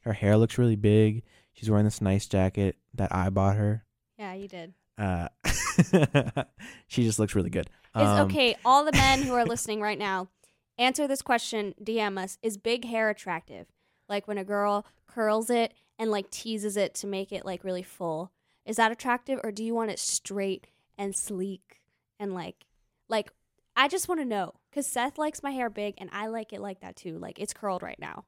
Her 0.01 0.13
hair 0.13 0.37
looks 0.37 0.57
really 0.57 0.75
big. 0.75 1.23
She's 1.53 1.69
wearing 1.69 1.85
this 1.85 2.01
nice 2.01 2.27
jacket 2.27 2.75
that 2.93 3.13
I 3.13 3.29
bought 3.29 3.55
her. 3.55 3.85
Yeah, 4.19 4.33
you 4.33 4.47
did. 4.47 4.73
Uh, 4.97 5.29
she 6.87 7.03
just 7.03 7.17
looks 7.19 7.33
really 7.35 7.49
good. 7.49 7.67
Is 7.95 8.01
Um, 8.01 8.27
okay, 8.27 8.55
all 8.63 8.85
the 8.85 8.91
men 8.91 9.23
who 9.23 9.33
are 9.33 9.45
listening 9.53 9.81
right 9.81 9.97
now, 9.97 10.29
answer 10.77 11.07
this 11.07 11.21
question, 11.21 11.73
DM 11.81 12.17
us. 12.21 12.37
Is 12.41 12.57
big 12.57 12.85
hair 12.85 13.09
attractive? 13.09 13.67
Like 14.09 14.27
when 14.27 14.37
a 14.37 14.43
girl 14.43 14.85
curls 15.07 15.49
it 15.49 15.73
and 15.97 16.11
like 16.11 16.29
teases 16.29 16.77
it 16.77 16.93
to 16.95 17.07
make 17.07 17.31
it 17.31 17.45
like 17.45 17.63
really 17.63 17.83
full. 17.83 18.31
Is 18.65 18.77
that 18.77 18.91
attractive 18.91 19.39
or 19.43 19.51
do 19.51 19.63
you 19.63 19.73
want 19.75 19.91
it 19.91 19.99
straight 19.99 20.67
and 20.97 21.15
sleek 21.15 21.81
and 22.19 22.33
like 22.33 22.65
like 23.09 23.31
I 23.75 23.87
just 23.87 24.07
want 24.07 24.21
to 24.21 24.25
know 24.25 24.53
cuz 24.73 24.87
Seth 24.87 25.17
likes 25.17 25.43
my 25.43 25.51
hair 25.51 25.69
big 25.69 25.95
and 25.97 26.09
I 26.13 26.27
like 26.27 26.53
it 26.53 26.61
like 26.61 26.79
that 26.81 26.95
too. 26.95 27.17
Like 27.19 27.39
it's 27.39 27.53
curled 27.53 27.83
right 27.83 27.99
now. 27.99 28.25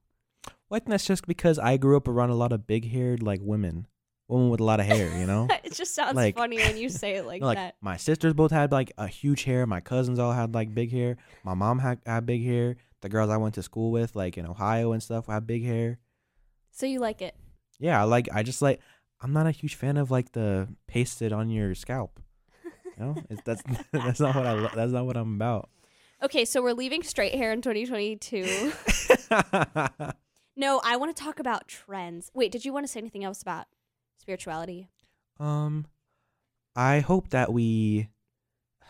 Well, 0.69 0.75
I 0.75 0.79
think 0.79 0.89
that's 0.89 1.05
just 1.05 1.25
because 1.27 1.57
I 1.59 1.77
grew 1.77 1.95
up 1.97 2.07
around 2.07 2.29
a 2.29 2.35
lot 2.35 2.51
of 2.51 2.67
big-haired 2.67 3.23
like 3.23 3.39
women, 3.41 3.87
women 4.27 4.49
with 4.49 4.59
a 4.59 4.63
lot 4.65 4.81
of 4.81 4.85
hair. 4.85 5.17
You 5.17 5.25
know, 5.25 5.47
it 5.63 5.73
just 5.73 5.95
sounds 5.95 6.15
Like- 6.15 6.35
funny 6.35 6.57
when 6.57 6.75
you 6.77 6.89
say 6.89 7.15
it 7.15 7.25
like, 7.31 7.41
like 7.41 7.55
that. 7.57 7.75
my 7.81 7.95
sisters 7.97 8.33
both 8.33 8.51
had 8.51 8.71
like 8.73 8.91
a 8.97 9.07
huge 9.07 9.43
hair. 9.45 9.65
My 9.65 9.79
cousins 9.79 10.19
all 10.19 10.33
had 10.33 10.53
like 10.53 10.73
big 10.75 10.91
hair. 10.91 11.15
My 11.45 11.53
mom 11.53 11.79
had, 11.79 11.99
had 12.05 12.25
big 12.25 12.43
hair. 12.43 12.75
The 13.01 13.09
girls 13.09 13.29
I 13.29 13.37
went 13.37 13.55
to 13.55 13.63
school 13.63 13.91
with, 13.91 14.15
like 14.15 14.37
in 14.37 14.45
Ohio 14.45 14.91
and 14.91 15.01
stuff, 15.03 15.27
have 15.27 15.45
big 15.47 15.63
hair. 15.63 15.99
So 16.71 16.85
you 16.85 16.99
like 16.99 17.21
it. 17.21 17.35
Yeah, 17.79 17.99
I 18.01 18.05
like. 18.05 18.27
I 18.33 18.43
just 18.43 18.61
like. 18.61 18.79
I'm 19.19 19.33
not 19.33 19.47
a 19.47 19.51
huge 19.51 19.73
fan 19.75 19.97
of 19.97 20.11
like 20.11 20.31
the 20.33 20.67
pasted 20.87 21.33
on 21.33 21.49
your 21.49 21.73
scalp. 21.73 22.19
You 22.63 23.03
know, 23.03 23.15
it's, 23.29 23.41
that's 23.43 23.63
that's 23.91 24.19
not 24.19 24.35
what 24.35 24.45
I. 24.45 24.53
lo- 24.53 24.69
That's 24.75 24.91
not 24.91 25.05
what 25.05 25.17
I'm 25.17 25.35
about. 25.35 25.69
Okay, 26.23 26.45
so 26.45 26.61
we're 26.63 26.73
leaving 26.73 27.03
straight 27.03 27.35
hair 27.35 27.51
in 27.53 27.61
2022. 27.61 28.71
no, 30.55 30.81
I 30.83 30.95
want 30.97 31.15
to 31.15 31.23
talk 31.23 31.39
about 31.39 31.67
trends. 31.67 32.31
Wait, 32.33 32.51
did 32.51 32.65
you 32.65 32.73
want 32.73 32.85
to 32.87 32.91
say 32.91 32.99
anything 32.99 33.23
else 33.23 33.41
about 33.41 33.65
spirituality? 34.19 34.89
um, 35.39 35.85
I 36.75 36.99
hope 37.01 37.29
that 37.29 37.53
we. 37.53 38.09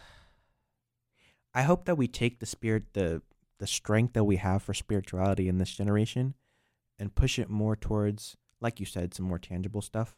I 1.53 1.63
hope 1.63 1.85
that 1.85 1.95
we 1.97 2.07
take 2.07 2.39
the 2.39 2.45
spirit, 2.45 2.93
the 2.93 3.21
the 3.59 3.67
strength 3.67 4.13
that 4.13 4.23
we 4.23 4.37
have 4.37 4.61
for 4.63 4.73
spirituality 4.73 5.49
in 5.49 5.57
this 5.57 5.71
generation, 5.71 6.35
and 6.99 7.15
push 7.15 7.39
it 7.39 7.49
more 7.49 7.75
towards, 7.75 8.37
like 8.61 8.79
you 8.79 8.85
said, 8.85 9.13
some 9.13 9.25
more 9.25 9.39
tangible 9.39 9.81
stuff. 9.81 10.15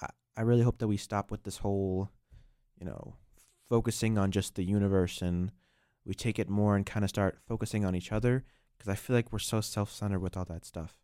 I 0.00 0.08
I 0.36 0.42
really 0.42 0.62
hope 0.62 0.78
that 0.78 0.88
we 0.88 0.96
stop 0.96 1.30
with 1.30 1.42
this 1.42 1.58
whole, 1.58 2.10
you 2.78 2.86
know, 2.86 3.14
focusing 3.68 4.18
on 4.18 4.30
just 4.30 4.54
the 4.54 4.64
universe 4.64 5.22
and 5.22 5.52
we 6.04 6.14
take 6.14 6.38
it 6.38 6.48
more 6.48 6.76
and 6.76 6.86
kind 6.86 7.04
of 7.04 7.10
start 7.10 7.38
focusing 7.46 7.84
on 7.84 7.94
each 7.94 8.10
other 8.10 8.44
because 8.76 8.90
I 8.90 8.94
feel 8.94 9.14
like 9.14 9.32
we're 9.32 9.38
so 9.38 9.60
self-centered 9.60 10.20
with 10.20 10.36
all 10.36 10.46
that 10.46 10.64
stuff. 10.64 10.96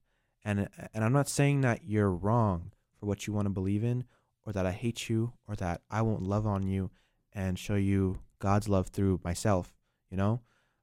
And 0.45 0.69
and 0.95 1.05
I'm 1.05 1.13
not 1.13 1.29
saying 1.29 1.61
that 1.63 1.85
you're 1.85 2.11
wrong 2.11 2.73
for 2.99 3.07
what 3.07 3.27
you 3.27 3.33
want 3.33 3.47
to 3.47 3.51
believe 3.51 3.85
in, 3.85 4.05
or 4.45 4.53
that 4.53 4.65
I 4.65 4.73
hate 4.73 5.09
you, 5.09 5.35
or 5.47 5.55
that 5.57 5.83
I 5.91 6.03
won't 6.03 6.23
love 6.23 6.47
on 6.47 6.67
you 6.67 6.91
and 7.33 7.59
show 7.59 7.75
you 7.75 8.21
God's 8.39 8.69
love 8.69 8.89
through 8.89 9.21
myself. 9.23 9.75
You 10.11 10.17
know, 10.17 10.41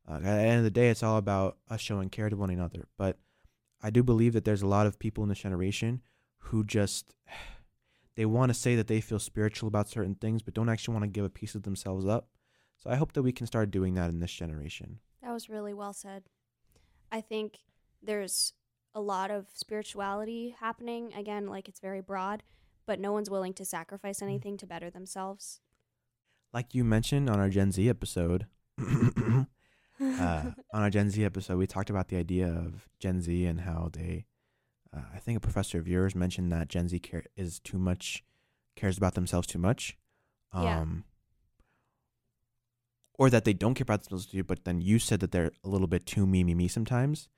uh, 0.09 0.15
at 0.15 0.21
the 0.23 0.29
end 0.29 0.57
of 0.59 0.63
the 0.63 0.71
day, 0.71 0.89
it's 0.89 1.03
all 1.03 1.17
about 1.17 1.57
us 1.69 1.79
showing 1.81 2.09
care 2.09 2.29
to 2.29 2.35
one 2.35 2.49
another. 2.49 2.87
But 2.97 3.17
I 3.81 3.89
do 3.89 4.03
believe 4.03 4.33
that 4.33 4.45
there's 4.45 4.61
a 4.61 4.67
lot 4.67 4.87
of 4.87 4.99
people 4.99 5.23
in 5.23 5.29
this 5.29 5.39
generation 5.39 6.01
who 6.37 6.63
just 6.63 7.13
they 8.15 8.25
want 8.25 8.49
to 8.49 8.53
say 8.53 8.75
that 8.75 8.87
they 8.87 9.01
feel 9.01 9.19
spiritual 9.19 9.67
about 9.67 9.89
certain 9.89 10.15
things, 10.15 10.41
but 10.41 10.53
don't 10.53 10.69
actually 10.69 10.93
want 10.93 11.03
to 11.03 11.09
give 11.09 11.25
a 11.25 11.29
piece 11.29 11.55
of 11.55 11.63
themselves 11.63 12.05
up. 12.05 12.27
So 12.77 12.89
I 12.89 12.95
hope 12.95 13.13
that 13.13 13.23
we 13.23 13.31
can 13.31 13.47
start 13.47 13.71
doing 13.71 13.93
that 13.95 14.09
in 14.09 14.19
this 14.19 14.31
generation. 14.33 14.99
That 15.21 15.31
was 15.31 15.49
really 15.49 15.73
well 15.73 15.93
said. 15.93 16.23
I 17.11 17.21
think 17.21 17.59
there's 18.01 18.53
a 18.93 18.99
lot 19.01 19.31
of 19.31 19.47
spirituality 19.53 20.55
happening. 20.59 21.13
Again, 21.13 21.47
like 21.47 21.67
it's 21.69 21.79
very 21.79 22.01
broad, 22.01 22.43
but 22.85 22.99
no 22.99 23.11
one's 23.13 23.29
willing 23.29 23.53
to 23.53 23.65
sacrifice 23.65 24.19
Mm. 24.19 24.23
anything 24.23 24.57
to 24.57 24.67
better 24.67 24.89
themselves. 24.89 25.61
Like 26.53 26.75
you 26.75 26.83
mentioned 26.83 27.29
on 27.29 27.39
our 27.39 27.49
Gen 27.49 27.71
Z 27.71 27.87
episode, 27.89 28.47
uh, 30.03 30.51
on 30.73 30.81
our 30.83 30.89
Gen 30.89 31.09
Z 31.09 31.23
episode, 31.23 31.57
we 31.57 31.67
talked 31.67 31.89
about 31.89 32.07
the 32.07 32.17
idea 32.17 32.47
of 32.47 32.87
Gen 32.99 33.21
Z 33.21 33.45
and 33.45 33.61
how 33.61 33.89
they, 33.91 34.25
uh, 34.95 35.01
I 35.13 35.19
think 35.19 35.37
a 35.37 35.41
professor 35.41 35.79
of 35.79 35.87
yours 35.87 36.15
mentioned 36.15 36.51
that 36.51 36.67
Gen 36.67 36.87
Z 36.87 36.99
care 36.99 37.25
is 37.35 37.59
too 37.59 37.77
much, 37.77 38.23
cares 38.75 38.97
about 38.97 39.15
themselves 39.15 39.47
too 39.47 39.59
much. 39.59 39.97
Um, 40.51 40.63
Yeah. 40.63 40.85
Or 43.19 43.29
that 43.29 43.45
they 43.45 43.53
don't 43.53 43.75
care 43.75 43.83
about 43.83 44.03
themselves 44.03 44.25
too, 44.25 44.43
but 44.43 44.65
then 44.65 44.81
you 44.81 44.97
said 44.97 45.19
that 45.19 45.31
they're 45.31 45.51
a 45.63 45.69
little 45.69 45.87
bit 45.87 46.05
too 46.05 46.25
me, 46.25 46.43
me, 46.43 46.55
me 46.55 46.67
sometimes. 46.67 47.29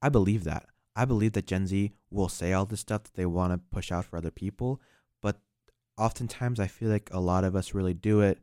I 0.00 0.08
believe 0.08 0.44
that. 0.44 0.66
I 0.94 1.04
believe 1.04 1.32
that 1.32 1.46
Gen 1.46 1.66
Z 1.66 1.92
will 2.10 2.28
say 2.28 2.52
all 2.52 2.66
this 2.66 2.80
stuff 2.80 3.02
that 3.04 3.14
they 3.14 3.26
want 3.26 3.52
to 3.52 3.58
push 3.58 3.90
out 3.90 4.04
for 4.04 4.16
other 4.16 4.30
people, 4.30 4.80
but 5.20 5.40
oftentimes 5.98 6.60
I 6.60 6.68
feel 6.68 6.88
like 6.88 7.10
a 7.12 7.18
lot 7.18 7.42
of 7.42 7.56
us 7.56 7.74
really 7.74 7.94
do 7.94 8.20
it 8.20 8.38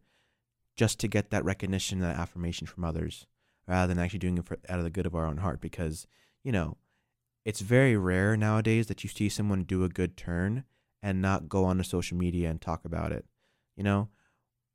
just 0.75 1.00
to 1.00 1.07
get 1.07 1.29
that 1.31 1.45
recognition, 1.45 2.00
that 2.00 2.17
affirmation 2.17 2.67
from 2.67 2.83
others, 2.83 3.25
rather 3.68 3.88
than 3.94 4.00
actually 4.01 4.20
doing 4.20 4.38
it 4.38 4.46
for, 4.46 4.58
out 4.70 4.77
of 4.80 4.84
the 4.84 4.89
good 4.89 5.06
of 5.06 5.15
our 5.15 5.25
own 5.25 5.38
heart. 5.38 5.62
Because 5.62 6.08
you 6.44 6.51
know, 6.51 6.77
it's 7.46 7.62
very 7.62 7.96
rare 7.98 8.36
nowadays 8.38 8.88
that 8.88 9.03
you 9.03 9.10
see 9.10 9.30
someone 9.30 9.63
do 9.63 9.84
a 9.84 9.89
good 9.89 10.18
turn 10.18 10.63
and 11.03 11.22
not 11.22 11.50
go 11.50 11.63
on 11.65 11.72
onto 11.72 11.84
social 11.84 12.18
media 12.18 12.50
and 12.50 12.62
talk 12.62 12.86
about 12.86 13.12
it. 13.12 13.25
You 13.75 13.84
know, 13.84 14.10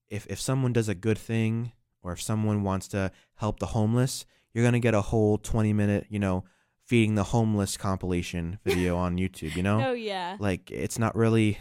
if 0.08 0.26
if 0.28 0.40
someone 0.40 0.72
does 0.72 0.88
a 0.88 0.94
good 0.94 1.18
thing 1.18 1.72
or 2.02 2.12
if 2.12 2.22
someone 2.22 2.62
wants 2.62 2.88
to 2.88 3.10
help 3.36 3.58
the 3.58 3.66
homeless, 3.66 4.26
you're 4.52 4.64
gonna 4.64 4.78
get 4.80 4.94
a 4.94 5.02
whole 5.02 5.38
20 5.38 5.72
minute, 5.72 6.06
you 6.08 6.18
know, 6.18 6.44
feeding 6.84 7.14
the 7.16 7.24
homeless 7.24 7.76
compilation 7.76 8.58
video 8.64 8.96
on 8.96 9.16
YouTube. 9.16 9.56
You 9.56 9.62
know, 9.62 9.80
Oh 9.88 9.92
yeah. 9.92 10.36
like 10.38 10.70
it's 10.70 10.98
not 10.98 11.14
really 11.16 11.58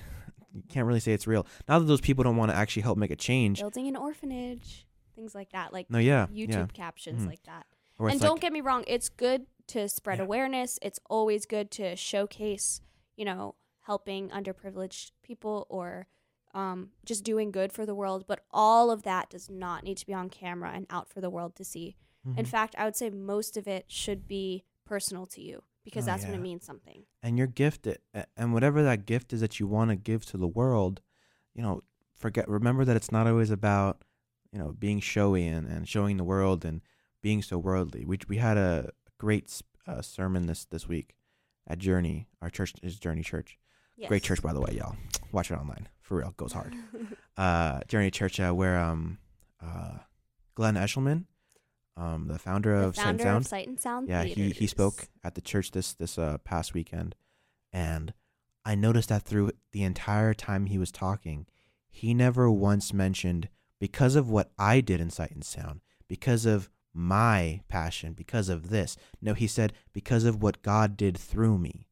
you 0.53 0.63
can't 0.69 0.87
really 0.87 1.01
say 1.01 1.11
it's 1.11 1.27
real 1.27 1.45
now 1.67 1.79
that 1.79 1.85
those 1.85 1.99
people 1.99 2.23
don't 2.23 2.37
want 2.37 2.49
to 2.49 2.55
actually 2.55 2.81
help 2.83 2.97
make 2.97 3.11
a 3.11 3.15
change 3.15 3.59
Building 3.59 3.87
an 3.89 3.97
orphanage, 3.97 4.87
things 5.15 5.33
like 5.33 5.51
that, 5.51 5.71
like 5.73 5.89
no 5.89 5.97
yeah 5.99 6.27
YouTube 6.27 6.49
yeah 6.49 6.65
captions 6.67 7.23
Mhm. 7.23 7.27
like 7.27 7.43
that. 7.43 7.65
or 7.97 8.09
and 8.09 8.19
don't 8.19 8.33
like, 8.35 8.41
get 8.41 8.51
me 8.53 8.61
wrong, 8.61 8.83
it's 8.87 9.09
good 9.09 9.47
to 9.67 9.87
spread 9.89 10.19
Yeah. 10.19 10.25
awareness. 10.25 10.77
It's 10.81 10.99
always 11.09 11.45
good 11.45 11.71
to 11.71 11.95
showcase, 11.95 12.81
you 13.15 13.25
know, 13.25 13.55
helping 13.81 14.29
underprivileged 14.29 15.11
people 15.23 15.65
or 15.69 16.07
um, 16.53 16.91
just 17.03 17.23
doing 17.25 17.51
good 17.51 17.73
for 17.73 17.85
the 17.85 17.93
world. 17.95 18.25
But 18.27 18.45
all 18.51 18.89
of 18.89 19.03
that 19.03 19.29
does 19.29 19.49
not 19.49 19.83
need 19.83 19.97
to 19.97 20.05
be 20.05 20.13
on 20.13 20.29
camera 20.29 20.71
and 20.73 20.85
out 20.89 21.09
for 21.09 21.19
the 21.19 21.29
world 21.29 21.55
to 21.57 21.65
see. 21.65 21.97
In 22.25 22.45
mhm. 22.45 22.47
fact, 22.47 22.75
I 22.77 22.85
would 22.85 22.95
say 22.95 23.09
most 23.09 23.57
of 23.57 23.67
it 23.67 23.85
should 23.91 24.25
be 24.27 24.63
personal 24.85 25.25
to 25.27 25.41
you 25.41 25.63
because 25.83 26.05
Oh, 26.05 26.07
that's 26.07 26.23
when 26.25 26.33
it 26.33 26.41
means 26.41 26.65
something. 26.65 27.05
and 27.21 27.37
your 27.37 27.47
gift 27.47 27.85
a- 27.87 27.97
and 28.37 28.53
whatever 28.53 28.81
that 28.83 29.05
gift 29.05 29.33
is 29.33 29.41
that 29.41 29.59
you 29.59 29.67
want 29.67 29.89
to 29.89 29.95
give 29.97 30.25
to 30.27 30.37
the 30.37 30.47
world 30.47 31.01
you 31.53 31.61
know 31.61 31.83
forget 32.15 32.47
remember 32.47 32.85
that 32.85 32.95
it's 32.95 33.11
not 33.11 33.27
always 33.27 33.49
about 33.51 34.03
you 34.55 34.61
know 34.61 34.71
being 34.79 35.01
showy 35.01 35.45
and, 35.45 35.67
and 35.67 35.87
showing 35.87 36.15
the 36.15 36.23
world 36.23 36.63
and 36.63 36.81
being 37.21 37.41
so 37.41 37.57
worldly. 37.57 38.05
We, 38.05 38.19
we 38.29 38.37
had 38.37 38.57
a 38.57 38.91
great 39.17 39.61
uh, 39.85 40.01
sermon 40.01 40.45
this 40.45 40.63
this 40.65 40.87
week 40.87 41.13
at 41.67 41.77
journey 41.77 42.27
our 42.41 42.49
church 42.49 42.73
is 42.81 42.97
journey 42.97 43.21
church. 43.21 43.57
Yes. 43.97 44.07
great 44.07 44.23
church 44.23 44.41
by 44.41 44.53
the 44.53 44.61
way 44.61 44.73
y'all. 44.77 44.95
Watch 45.33 45.51
it 45.51 45.55
online. 45.55 45.89
For 46.01 46.17
real 46.17 46.33
goes 46.37 46.53
hard. 46.53 46.73
Uh 47.37 47.81
journey 47.89 48.11
church 48.11 48.39
uh, 48.39 48.53
where 48.53 48.79
um 48.79 49.17
uh 49.61 49.97
glenn 50.55 50.75
eshelman 50.75 51.25
um 51.97 52.27
the 52.27 52.39
founder 52.39 52.79
the 52.79 52.87
of 52.87 52.95
Sight 52.95 53.03
founder 53.03 53.23
sound. 53.23 53.41
Of 53.41 53.47
Sight 53.47 53.67
and 53.67 53.77
Sound. 53.77 54.07
yeah, 54.07 54.23
he 54.23 54.51
he 54.51 54.67
spoke 54.67 55.09
at 55.21 55.35
the 55.35 55.41
church 55.41 55.71
this 55.71 55.93
this 55.93 56.17
uh, 56.17 56.37
past 56.45 56.73
weekend, 56.73 57.13
and 57.73 58.13
I 58.63 58.75
noticed 58.75 59.09
that 59.09 59.23
through 59.23 59.51
the 59.73 59.83
entire 59.83 60.33
time 60.33 60.67
he 60.67 60.77
was 60.77 60.93
talking, 60.93 61.45
he 61.89 62.13
never 62.13 62.49
once 62.49 62.93
mentioned 62.93 63.49
because 63.79 64.15
of 64.15 64.29
what 64.29 64.51
I 64.57 64.81
did 64.81 64.99
in 64.99 65.09
Sight 65.09 65.31
and 65.31 65.43
Sound, 65.43 65.81
because 66.07 66.45
of 66.45 66.69
my 66.93 67.61
passion, 67.67 68.13
because 68.13 68.49
of 68.49 68.69
this. 68.69 68.95
No, 69.21 69.33
he 69.33 69.47
said 69.47 69.73
because 69.93 70.23
of 70.23 70.41
what 70.41 70.61
God 70.61 70.95
did 70.95 71.17
through 71.17 71.57
me. 71.57 71.87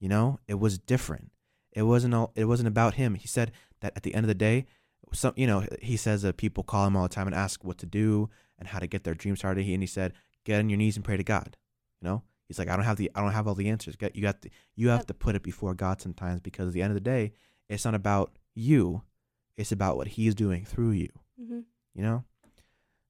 You 0.00 0.08
know, 0.08 0.38
it 0.46 0.60
was 0.60 0.78
different. 0.78 1.32
It 1.72 1.82
wasn't 1.82 2.14
all. 2.14 2.32
It 2.36 2.44
wasn't 2.44 2.68
about 2.68 2.94
him. 2.94 3.14
He 3.14 3.26
said 3.26 3.52
that 3.80 3.92
at 3.96 4.02
the 4.02 4.14
end 4.14 4.24
of 4.24 4.28
the 4.28 4.34
day, 4.34 4.66
some 5.12 5.34
you 5.36 5.46
know 5.46 5.66
he 5.82 5.96
says 5.96 6.22
that 6.22 6.36
people 6.36 6.62
call 6.62 6.86
him 6.86 6.96
all 6.96 7.02
the 7.04 7.08
time 7.08 7.26
and 7.26 7.34
ask 7.34 7.64
what 7.64 7.78
to 7.78 7.86
do 7.86 8.30
and 8.58 8.68
how 8.68 8.78
to 8.78 8.86
get 8.86 9.04
their 9.04 9.14
dreams 9.14 9.40
started. 9.40 9.64
He 9.64 9.74
and 9.74 9.82
he 9.82 9.86
said 9.86 10.12
get 10.46 10.60
on 10.60 10.70
your 10.70 10.78
knees 10.78 10.96
and 10.96 11.04
pray 11.04 11.18
to 11.18 11.24
God. 11.24 11.56
You 12.00 12.08
know, 12.08 12.22
he's 12.48 12.58
like, 12.58 12.68
I 12.68 12.76
don't 12.76 12.84
have 12.84 12.96
the, 12.96 13.10
I 13.14 13.20
don't 13.20 13.32
have 13.32 13.46
all 13.46 13.54
the 13.54 13.68
answers. 13.68 13.96
Get, 13.96 14.16
you 14.16 14.22
got, 14.22 14.40
the, 14.40 14.50
you 14.74 14.88
have 14.88 15.06
to 15.06 15.14
put 15.14 15.34
it 15.34 15.42
before 15.42 15.74
God 15.74 16.00
sometimes 16.00 16.40
because 16.40 16.68
at 16.68 16.72
the 16.72 16.82
end 16.82 16.92
of 16.92 16.94
the 16.94 17.00
day, 17.00 17.32
it's 17.68 17.84
not 17.84 17.94
about 17.94 18.38
you, 18.54 19.02
it's 19.56 19.72
about 19.72 19.96
what 19.96 20.08
He's 20.08 20.34
doing 20.34 20.64
through 20.64 20.90
you. 20.90 21.08
Mhm. 21.40 21.64
You 21.94 22.02
know? 22.02 22.24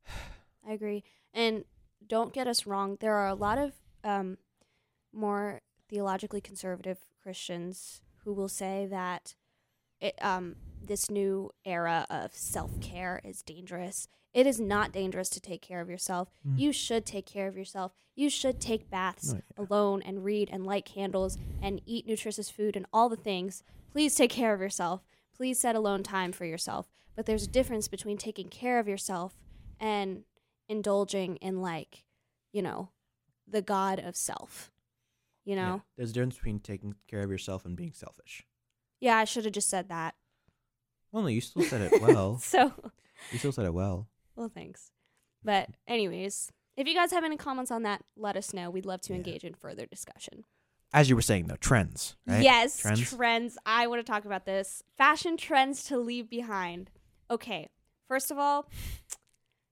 I 0.67 0.73
agree. 0.73 1.05
And 1.33 1.65
don't 2.07 2.33
get 2.33 2.47
us 2.47 2.67
wrong, 2.67 2.97
there 3.01 3.15
are 3.15 3.29
a 3.29 3.35
lot 3.35 3.59
of 3.59 3.73
um, 4.05 4.39
more 5.13 5.61
theologically 5.89 6.41
conservative 6.41 6.99
Christians 7.23 8.01
who 8.25 8.33
will 8.33 8.49
say 8.49 8.87
that 8.91 9.35
it, 10.01 10.15
um, 10.23 10.57
this 10.85 11.11
new 11.11 11.51
era 11.65 12.07
of 12.11 12.35
self 12.35 12.81
care 12.81 13.21
is 13.25 13.43
dangerous. 13.43 14.09
It 14.35 14.47
is 14.47 14.61
not 14.61 14.93
dangerous 14.93 15.31
to 15.31 15.41
take 15.41 15.63
care 15.63 15.81
of 15.81 15.89
yourself. 15.89 16.31
Mm. 16.47 16.59
You 16.59 16.73
should 16.73 17.07
take 17.07 17.25
care 17.27 17.47
of 17.49 17.57
yourself. 17.57 17.93
You 18.15 18.29
should 18.29 18.61
take 18.61 18.91
baths 18.91 19.33
No, 19.33 19.41
yeah. 19.59 19.65
alone 19.65 20.03
and 20.03 20.25
read 20.25 20.51
and 20.53 20.67
light 20.67 20.85
candles 20.85 21.39
and 21.63 21.81
eat 21.87 22.07
nutritious 22.07 22.51
food 22.51 22.77
and 22.77 22.85
all 22.93 23.09
the 23.09 23.17
things. 23.17 23.63
Please 23.91 24.15
take 24.15 24.31
care 24.31 24.53
of 24.53 24.61
yourself. 24.61 25.01
Please 25.37 25.61
set 25.61 25.75
alone 25.77 26.03
time 26.03 26.33
for 26.33 26.45
yourself. 26.45 26.89
But 27.15 27.27
there's 27.27 27.45
a 27.45 27.49
difference 27.49 27.89
between 27.89 28.19
taking 28.19 28.49
care 28.49 28.79
of 28.79 28.89
yourself 28.89 29.35
and 29.81 30.25
indulging 30.69 31.37
in 31.37 31.61
like, 31.61 32.05
you 32.53 32.63
know, 32.63 32.91
the 33.47 33.63
god 33.63 33.99
of 33.99 34.17
self. 34.17 34.71
You 35.45 35.55
Yeah. 35.55 35.67
know? 35.67 35.83
There's 35.97 36.11
a 36.11 36.15
difference 36.15 36.37
between 36.37 36.61
taking 36.61 36.95
care 37.07 37.23
of 37.23 37.31
yourself 37.31 37.65
and 37.65 37.77
being 37.77 37.93
selfish. 37.93 38.47
Yeah, 39.01 39.17
I 39.17 39.25
should 39.25 39.45
have 39.45 39.55
just 39.55 39.69
said 39.69 39.89
that. 39.89 40.15
Well, 41.13 41.23
no, 41.23 41.29
you 41.29 41.41
still 41.41 41.63
said 41.63 41.81
it 41.83 41.93
well. 42.01 42.39
so, 42.39 42.73
you 43.31 43.39
still 43.39 43.53
said 43.53 43.65
it 43.67 43.75
well. 43.75 44.09
well, 44.35 44.49
thanks. 44.49 44.91
But 45.45 45.71
anyways, 45.87 46.51
if 46.77 46.87
you 46.89 46.95
guys 46.95 47.13
have 47.13 47.25
any 47.25 47.37
comments 47.37 47.71
on 47.71 47.83
that, 47.85 48.03
let 48.17 48.37
us 48.37 48.53
know. 48.53 48.69
We'd 48.71 48.87
love 48.87 49.01
to 49.03 49.13
Yeah. 49.13 49.19
engage 49.19 49.45
in 49.45 49.55
further 49.55 49.87
discussion. 49.87 50.45
As 50.97 51.11
you 51.11 51.15
were 51.15 51.21
saying, 51.21 51.49
though, 51.49 51.57
trends, 51.57 52.17
right? 52.27 52.43
Yes, 52.43 52.79
Trends? 52.79 53.15
trends. 53.15 53.59
I 53.67 53.87
want 53.87 54.05
to 54.05 54.11
talk 54.11 54.25
about 54.25 54.47
this. 54.47 54.83
Fashion 54.97 55.37
trends 55.37 55.85
to 55.85 55.99
leave 55.99 56.31
behind. 56.31 56.91
Okay, 57.31 57.69
first 58.09 58.31
of 58.31 58.39
all, 58.39 58.71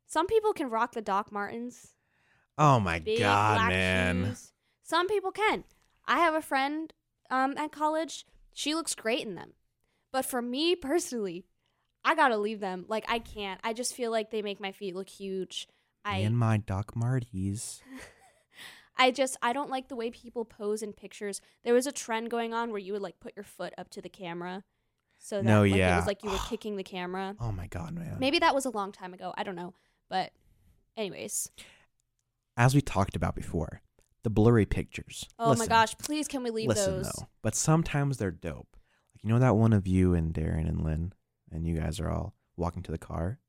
some 0.07 0.27
people 0.27 0.53
can 0.53 0.69
rock 0.69 0.93
the 0.93 1.01
Doc 1.01 1.33
Martens. 1.33 1.95
Oh 2.59 2.79
my 2.79 2.99
Big 2.99 3.21
God, 3.21 3.71
man. 3.71 4.27
shoes. 4.27 4.53
Some 4.83 5.09
people 5.09 5.33
can. 5.33 5.65
I 6.07 6.19
have 6.19 6.35
a 6.35 6.43
friend 6.43 6.93
um, 7.31 7.55
at 7.57 7.73
college. 7.73 8.27
She 8.53 8.75
looks 8.75 8.95
great 8.95 9.27
in 9.27 9.35
them. 9.35 9.55
But 10.13 10.27
for 10.27 10.43
me 10.43 10.77
personally, 10.77 11.47
I 12.05 12.15
gotta 12.15 12.37
leave 12.37 12.61
them. 12.61 12.85
Like 12.87 13.07
I 13.09 13.19
can't. 13.19 13.59
I 13.65 13.73
just 13.73 13.95
feel 13.95 14.11
like 14.11 14.31
they 14.31 14.43
make 14.43 14.61
my 14.61 14.73
feet 14.73 14.95
look 14.95 15.09
huge. 15.09 15.69
I 16.05 16.19
and 16.19 16.37
my 16.37 16.59
Doc 16.59 16.95
Martys. 16.95 17.81
I 18.97 19.11
just 19.11 19.37
I 19.43 19.53
don't 19.53 19.71
like 19.71 19.89
the 19.89 19.97
way 19.97 20.11
people 20.11 20.45
pose 20.45 20.83
in 20.83 20.93
pictures. 20.93 21.41
There 21.65 21.75
was 21.75 21.87
a 21.87 21.93
trend 21.93 22.31
going 22.31 22.55
on 22.55 22.71
where 22.71 22.79
you 22.79 22.93
would 22.93 23.03
like 23.03 23.19
put 23.21 23.35
your 23.37 23.45
foot 23.45 23.75
up 23.77 23.91
to 23.91 24.03
the 24.03 24.09
camera, 24.09 24.65
so 25.19 25.37
that 25.37 25.45
No, 25.45 25.63
like, 25.63 25.73
it 25.73 25.97
was 25.97 26.07
like 26.07 26.23
you 26.23 26.31
were 26.31 26.39
kicking 26.49 26.77
the 26.77 26.85
camera. 26.85 27.35
Oh 27.41 27.53
my 27.53 27.67
God, 27.67 27.95
man. 27.95 28.17
Maybe 28.21 28.39
that 28.39 28.55
was 28.55 28.65
a 28.65 28.71
long 28.71 28.93
time 28.93 29.15
ago. 29.15 29.33
I 29.37 29.43
don't 29.43 29.57
know, 29.57 29.75
but 30.09 30.33
anyways. 30.97 31.51
As 32.57 32.75
we 32.75 32.81
talked 32.81 33.17
about 33.17 33.35
before, 33.35 33.83
the 34.23 34.31
blurry 34.31 34.65
pictures. 34.67 35.27
Oh 35.39 35.51
Listen, 35.51 35.65
my 35.65 35.69
gosh! 35.69 35.97
Please, 35.99 36.29
can 36.29 36.43
we 36.43 36.51
leave 36.51 36.69
Listen 36.69 36.97
those? 36.99 37.07
though, 37.07 37.29
but 37.43 37.55
sometimes 37.55 38.19
they're 38.19 38.31
dope. 38.31 38.77
Like 39.15 39.25
you 39.25 39.29
know 39.29 39.39
that 39.41 39.57
one 39.57 39.73
of 39.73 39.87
you 39.87 40.15
and 40.15 40.33
Darren 40.33 40.69
and 40.69 40.85
Lynn, 40.85 41.13
and 41.51 41.67
you 41.67 41.77
guys 41.77 41.99
are 41.99 42.11
all 42.11 42.35
walking 42.57 42.83
to 42.85 42.93
the 42.93 42.99
car. 42.99 43.41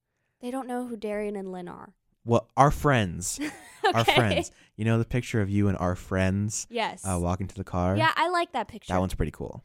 They 0.41 0.49
don't 0.49 0.67
know 0.67 0.87
who 0.87 0.97
Darian 0.97 1.35
and 1.35 1.51
Lynn 1.51 1.67
are. 1.67 1.93
Well, 2.25 2.49
our 2.57 2.71
friends, 2.71 3.39
okay. 3.85 3.93
our 3.93 4.03
friends. 4.05 4.51
You 4.75 4.83
know 4.85 4.97
the 4.97 5.05
picture 5.05 5.41
of 5.41 5.49
you 5.49 5.67
and 5.69 5.77
our 5.77 5.95
friends 5.95 6.67
Yes. 6.69 7.05
uh, 7.05 7.17
walking 7.19 7.47
to 7.47 7.55
the 7.55 7.63
car. 7.63 7.95
yeah, 7.95 8.11
I 8.15 8.27
like 8.29 8.51
that 8.53 8.67
picture. 8.67 8.91
that 8.93 8.99
one's 8.99 9.15
pretty 9.15 9.31
cool. 9.31 9.63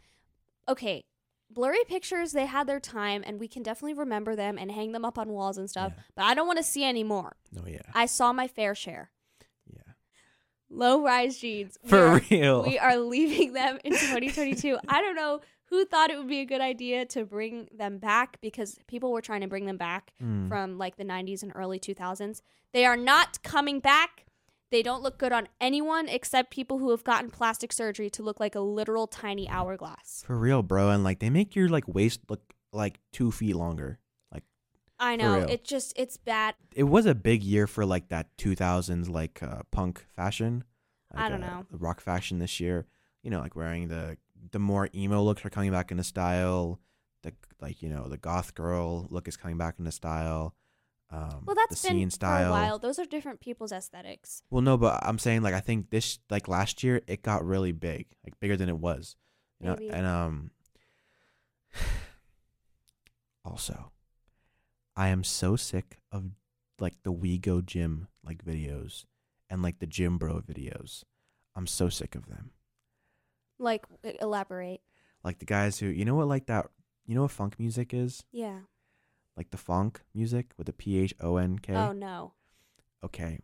okay, 0.69 1.05
blurry 1.50 1.83
pictures, 1.88 2.31
they 2.33 2.47
had 2.47 2.67
their 2.69 2.79
time 2.79 3.25
and 3.26 3.40
we 3.40 3.49
can 3.49 3.62
definitely 3.64 3.95
remember 3.95 4.37
them 4.37 4.57
and 4.57 4.71
hang 4.71 4.93
them 4.93 5.05
up 5.05 5.19
on 5.19 5.31
walls 5.31 5.59
and 5.59 5.69
stuff, 5.69 5.93
Yeah. 5.97 6.02
but 6.14 6.25
I 6.26 6.35
don't 6.35 6.47
want 6.47 6.59
to 6.59 6.62
see 6.62 6.85
any 6.85 7.02
more. 7.02 7.35
oh 7.59 7.67
yeah, 7.67 7.81
I 7.95 8.07
saw 8.07 8.33
my 8.33 8.47
fair 8.47 8.75
share. 8.76 9.11
yeah. 9.67 9.81
Low 10.69 11.02
rise 11.02 11.38
jeans. 11.38 11.76
We 11.83 11.88
For 11.90 11.99
are- 12.07 12.21
real. 12.31 12.62
we 12.62 12.79
are 12.79 12.97
leaving 12.99 13.52
them 13.55 13.79
in 13.83 13.93
2022. 13.93 14.79
I 14.88 15.00
don't 15.00 15.17
know 15.17 15.40
who 15.71 15.85
thought 15.85 16.11
it 16.11 16.19
would 16.19 16.29
be 16.29 16.41
a 16.41 16.45
good 16.45 16.61
idea 16.61 17.07
to 17.07 17.25
bring 17.25 17.69
them 17.73 17.99
back 17.99 18.39
because 18.41 18.79
people 18.89 19.12
were 19.12 19.23
trying 19.23 19.41
to 19.41 19.47
bring 19.47 19.67
them 19.67 19.77
back 19.77 20.12
Mm. 20.23 20.49
from 20.49 20.79
like 20.79 20.97
the 20.97 21.05
90s 21.05 21.43
and 21.43 21.53
early 21.55 21.79
2000s. 21.79 22.43
They 22.73 22.85
are 22.85 22.97
not 22.97 23.43
coming 23.43 23.81
back. 23.81 24.27
They 24.71 24.83
don't 24.83 25.03
look 25.03 25.19
good 25.19 25.33
on 25.33 25.49
anyone 25.61 26.09
except 26.09 26.50
people 26.50 26.79
who 26.79 26.91
have 26.91 27.03
gotten 27.03 27.31
plastic 27.31 27.73
surgery 27.73 28.11
to 28.11 28.23
look 28.23 28.39
like 28.39 28.55
a 28.55 28.61
literal 28.61 29.07
tiny 29.07 29.49
hourglass. 29.49 30.23
For 30.27 30.37
real, 30.39 30.62
bro. 30.62 30.91
And 30.91 31.03
like 31.03 31.19
they 31.19 31.31
make 31.31 31.57
your 31.57 31.69
like 31.69 31.89
waist 31.89 32.21
look 32.29 32.53
like 32.73 33.00
two 33.12 33.33
feet 33.33 33.57
longer. 33.57 33.99
Like 34.33 34.45
I 34.99 35.17
know. 35.17 35.41
It 35.41 35.65
just 35.65 35.93
it's 35.97 36.17
bad. 36.17 36.55
It 36.75 36.85
was 36.85 37.07
a 37.07 37.15
big 37.15 37.43
year 37.43 37.67
for 37.67 37.85
like 37.85 38.09
that 38.11 38.37
2000s 38.39 39.09
like 39.09 39.43
uh, 39.43 39.62
punk 39.73 40.05
fashion. 40.15 40.65
I 41.12 41.29
don't 41.29 41.43
uh, 41.43 41.49
know. 41.49 41.67
The 41.71 41.79
rock 41.79 42.00
fashion 42.00 42.39
this 42.39 42.61
year. 42.61 42.87
You 43.23 43.31
know, 43.31 43.41
like 43.41 43.57
wearing 43.57 43.89
the 43.89 44.17
the 44.53 44.59
more 44.59 44.89
emo 44.95 45.23
looks 45.23 45.45
are 45.45 45.51
coming 45.51 45.71
back 45.71 45.91
into 45.91 46.05
style. 46.05 46.81
The 47.23 47.33
like 47.61 47.83
you 47.83 47.89
know 47.89 48.09
the 48.09 48.17
goth 48.17 48.55
girl 48.55 49.07
look 49.11 49.29
is 49.29 49.37
coming 49.37 49.59
back 49.59 49.77
into 49.79 49.93
style. 49.93 50.55
Um, 51.13 51.43
Well, 51.45 51.57
that's 51.57 51.83
the 51.83 51.89
been 51.89 51.97
scene 51.99 52.11
for 52.11 52.15
style. 52.15 52.49
a 52.49 52.51
while. 52.53 52.79
Those 52.79 52.99
are 52.99 53.05
different 53.05 53.41
people's 53.41 53.73
aesthetics. 53.73 54.43
Well, 54.49 54.63
no, 54.63 54.77
but 54.77 55.01
I'm 55.05 55.19
saying 55.19 55.43
like 55.43 55.55
I 55.55 55.61
think 55.61 55.91
this 55.91 56.19
like 56.31 56.47
last 56.49 56.83
year 56.85 57.01
it 57.07 57.23
got 57.23 57.45
really 57.45 57.73
big, 57.73 58.07
like 58.25 58.39
bigger 58.41 58.57
than 58.57 58.69
it 58.69 58.79
was. 58.79 59.17
You 59.61 59.67
know, 59.69 59.77
Maybe. 59.79 59.91
and 59.91 60.07
um 60.07 60.51
also 63.45 63.93
I 64.97 65.09
am 65.09 65.25
so 65.25 65.57
sick 65.57 65.99
of 66.13 66.25
like 66.79 66.95
the 67.03 67.13
We 67.13 67.39
Go 67.39 67.61
Gym 67.61 68.09
like 68.25 68.45
videos 68.45 69.05
and 69.49 69.63
like 69.63 69.79
the 69.79 69.87
gym 69.87 70.19
bro 70.19 70.41
videos. 70.41 71.05
I'm 71.57 71.67
so 71.67 71.89
sick 71.89 72.15
of 72.15 72.27
them. 72.27 72.51
Like 73.61 73.85
elaborate. 74.21 74.81
Like 75.23 75.38
the 75.38 75.45
guys 75.47 75.79
who 75.79 75.87
you 75.87 76.05
know 76.05 76.14
what 76.17 76.26
like 76.29 76.47
that 76.47 76.67
you 77.07 77.14
know 77.14 77.23
what 77.23 77.31
phonk 77.31 77.59
music 77.59 77.93
is? 77.95 78.25
Yeah. 78.33 78.61
Like 79.37 79.50
the 79.50 79.57
phonk 79.59 79.97
music 80.14 80.47
with 80.59 80.67
the 80.67 80.73
P 80.73 80.99
H 80.99 81.14
O 81.21 81.37
N 81.37 81.59
K. 81.59 81.75
Oh 81.75 81.93
no. 81.93 82.33
okay, 83.05 83.38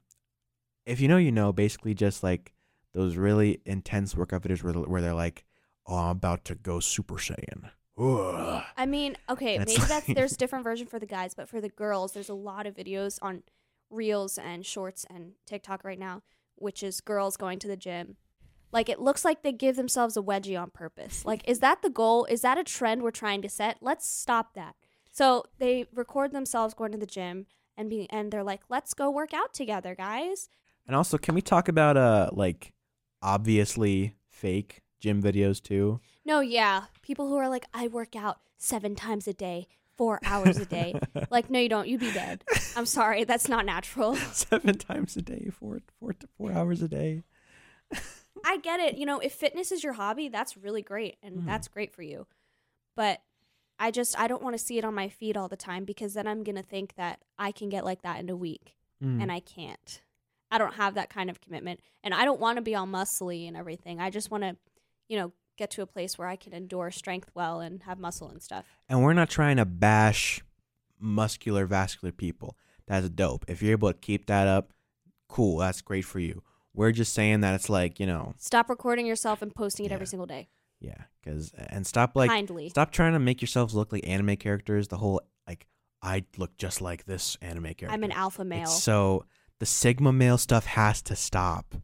if 0.85 1.01
you 1.01 1.09
know, 1.09 1.17
you 1.17 1.33
know. 1.33 1.53
Basically, 1.53 1.95
just 1.95 2.23
like 2.23 2.53
those 2.93 3.17
really 3.17 3.61
intense 3.65 4.17
workout 4.17 4.43
videos 4.43 4.63
where 4.63 4.73
where 4.75 5.01
they're 5.03 5.15
like, 5.15 5.45
"Oh, 5.87 5.97
I'm 5.97 6.11
about 6.17 6.45
to 6.47 6.55
go 6.55 6.81
Super 6.81 7.15
Saiyan." 7.17 7.71
Ugh. 7.99 8.63
I 8.77 8.85
mean, 8.85 9.17
okay, 9.31 9.59
maybe 9.59 9.77
that's 9.77 10.09
like- 10.09 10.17
there's 10.17 10.37
different 10.43 10.65
version 10.65 10.87
for 10.87 10.99
the 10.99 11.07
guys, 11.07 11.33
but 11.35 11.49
for 11.49 11.61
the 11.61 11.71
girls, 11.71 12.13
there's 12.13 12.29
a 12.29 12.35
lot 12.35 12.67
of 12.67 12.75
videos 12.75 13.19
on 13.23 13.43
Reels 13.91 14.37
and 14.39 14.67
Shorts 14.67 15.07
and 15.09 15.33
TikTok 15.47 15.83
right 15.83 15.99
now, 15.99 16.23
which 16.57 16.83
is 16.83 17.01
girls 17.01 17.37
going 17.39 17.59
to 17.61 17.69
the 17.69 17.77
gym. 17.77 18.17
Like 18.77 18.91
it 18.91 19.01
looks 19.01 19.25
like 19.25 19.43
they 19.43 19.53
give 19.53 19.77
themselves 19.77 20.19
a 20.19 20.21
wedgie 20.21 20.61
on 20.61 20.69
purpose. 20.69 21.25
Like, 21.25 21.41
is 21.49 21.61
that 21.61 21.81
the 21.81 21.89
goal? 21.89 22.27
Is 22.27 22.43
that 22.43 22.59
a 22.59 22.63
trend 22.63 23.03
we're 23.03 23.11
trying 23.11 23.41
to 23.41 23.49
set? 23.49 23.79
Let's 23.81 24.07
stop 24.07 24.53
that. 24.53 24.77
So 25.11 25.45
they 25.59 25.87
record 25.95 26.33
themselves 26.33 26.75
going 26.75 26.93
to 26.93 26.99
the 26.99 27.07
gym 27.07 27.47
and 27.79 27.89
be 27.89 28.07
and 28.11 28.31
they're 28.31 28.45
like, 28.45 28.61
let's 28.69 28.93
go 28.93 29.11
work 29.11 29.33
out 29.33 29.55
together, 29.55 29.95
guys. 29.95 30.51
And 30.87 30.95
also, 30.95 31.17
can 31.17 31.35
we 31.35 31.41
talk 31.41 31.69
about 31.69 31.97
uh 31.97 32.29
like 32.35 32.75
obviously 33.23 34.15
fake 34.29 34.83
gym 35.01 35.23
videos 35.23 35.63
too? 35.63 35.99
No, 36.27 36.41
yeah. 36.41 36.85
People 37.01 37.29
who 37.29 37.37
are 37.37 37.49
like, 37.49 37.65
I 37.73 37.89
work 37.89 38.15
out 38.15 38.41
seven 38.59 38.95
times 38.95 39.27
a 39.27 39.33
day, 39.33 39.69
four 39.97 40.21
hours 40.23 40.59
a 40.59 40.67
day. 40.67 41.01
like, 41.31 41.49
no, 41.49 41.59
you 41.61 41.71
don't. 41.71 41.89
You'd 41.89 42.01
be 42.01 42.13
dead. 42.13 42.45
I'm 42.77 42.85
sorry. 42.85 43.25
That's 43.25 43.49
not 43.49 43.65
natural. 43.65 44.17
Seven 44.33 44.77
times 44.77 45.17
a 45.17 45.23
day, 45.23 45.49
four 45.51 45.81
four 45.99 46.13
to 46.13 46.27
four 46.37 46.53
hours 46.53 46.83
a 46.83 46.89
day. 46.89 47.23
I 48.45 48.59
get 48.59 48.81
it. 48.81 48.97
You 48.97 49.07
know, 49.07 49.19
if 49.19 49.33
fitness 49.33 49.73
is 49.73 49.83
your 49.83 49.95
hobby, 49.95 50.29
that's 50.29 50.57
really 50.57 50.83
great 50.83 51.17
and 51.23 51.41
Mhm. 51.41 51.47
that's 51.47 51.69
great 51.69 51.93
for 51.93 52.03
you. 52.03 52.27
But 52.95 53.23
I 53.79 53.91
just 53.91 54.19
I 54.19 54.27
don't 54.29 54.43
want 54.43 54.55
to 54.57 54.65
see 54.65 54.79
it 54.79 54.85
on 54.85 54.95
my 54.95 55.09
feed 55.09 55.37
all 55.37 55.49
the 55.49 55.57
time 55.57 55.85
because 55.85 56.15
then 56.15 56.27
I'm 56.27 56.43
going 56.43 56.57
to 56.57 56.63
think 56.63 56.95
that 56.95 57.21
I 57.39 57.53
can 57.53 57.69
get 57.69 57.85
like 57.85 58.03
that 58.03 58.21
in 58.21 58.29
a 58.31 58.37
week 58.37 58.77
Mm. 59.03 59.21
and 59.23 59.31
I 59.33 59.41
can't. 59.41 60.03
I 60.51 60.57
don't 60.59 60.75
have 60.75 60.95
that 60.95 61.11
kind 61.11 61.29
of 61.29 61.41
commitment 61.41 61.81
and 62.03 62.15
I 62.15 62.25
don't 62.25 62.41
want 62.41 62.57
to 62.57 62.63
be 62.63 62.75
all 62.75 62.87
muscly 62.87 63.47
and 63.47 63.57
everything. 63.57 64.01
I 64.01 64.09
just 64.11 64.31
want 64.31 64.45
to, 64.45 64.57
you 65.09 65.19
know, 65.19 65.33
get 65.59 65.71
to 65.73 65.83
a 65.83 65.87
place 65.87 66.17
where 66.17 66.29
I 66.29 66.37
can 66.37 66.53
endure 66.55 66.91
strength 66.91 67.31
well 67.35 67.61
and 67.61 67.83
have 67.83 67.99
muscle 67.99 68.29
and 68.29 68.43
stuff. 68.43 68.65
And 68.89 69.03
we're 69.03 69.13
not 69.13 69.29
trying 69.29 69.57
to 69.59 69.65
bash 69.67 70.41
muscular, 70.99 71.67
vascular 71.67 72.13
people. 72.13 72.57
That's 72.87 73.09
dope. 73.11 73.45
If 73.49 73.63
you're 73.63 73.73
able 73.73 73.93
to 73.93 73.99
keep 73.99 74.27
that 74.27 74.47
up, 74.47 74.73
cool. 75.29 75.59
That's 75.59 75.81
great 75.83 76.05
for 76.05 76.21
you. 76.21 76.43
We're 76.77 76.93
just 76.93 77.13
saying 77.15 77.41
that 77.41 77.55
it's 77.55 77.69
like, 77.69 77.99
you 77.99 78.07
know, 78.07 78.35
Stop 78.39 78.69
recording 78.69 79.07
yourself 79.07 79.43
and 79.43 79.53
posting 79.53 79.87
it 79.87 79.93
every 79.93 80.05
Yeah. 80.05 80.11
single 80.11 80.27
day. 80.27 80.49
yeah, 80.79 81.05
cuz 81.25 81.53
and 81.57 81.87
stop 81.87 82.15
like 82.15 82.31
Kindly. 82.31 82.69
stop 82.69 82.93
trying 82.93 83.15
to 83.15 83.19
make 83.19 83.41
yourselves 83.41 83.75
look 83.75 83.91
like 83.93 84.07
anime 84.07 84.37
characters. 84.37 84.89
The 84.89 84.99
whole 84.99 85.21
like 85.49 85.67
I 86.03 86.25
look 86.37 86.57
just 86.59 86.81
like 86.83 87.07
this 87.07 87.37
anime 87.41 87.65
character. 87.75 87.89
I'm 87.91 88.05
an 88.05 88.13
alpha 88.13 88.45
male. 88.45 88.65
It's 88.65 88.83
so 88.83 89.25
the 89.59 89.67
sigma 89.67 90.13
male 90.13 90.37
stuff 90.39 90.67
has 90.67 91.01
to 91.03 91.17
stop. 91.17 91.75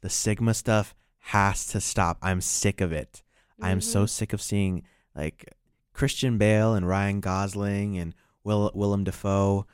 The 0.00 0.10
sigma 0.10 0.52
stuff 0.54 0.94
has 1.18 1.66
to 1.68 1.80
stop. 1.80 2.18
I'm 2.20 2.40
sick 2.40 2.80
of 2.80 2.92
it. 2.92 3.22
I'm 3.62 3.80
so 3.80 4.04
Mhm. 4.04 4.08
sick 4.08 4.32
of 4.32 4.42
seeing 4.42 4.82
like 5.14 5.54
Christian 5.92 6.38
Bale 6.38 6.74
and 6.74 6.88
Ryan 6.88 7.20
Gosling 7.20 7.96
and 7.98 8.14
Will 8.42 8.70
Willem 8.74 9.04
Dafoe. 9.04 9.66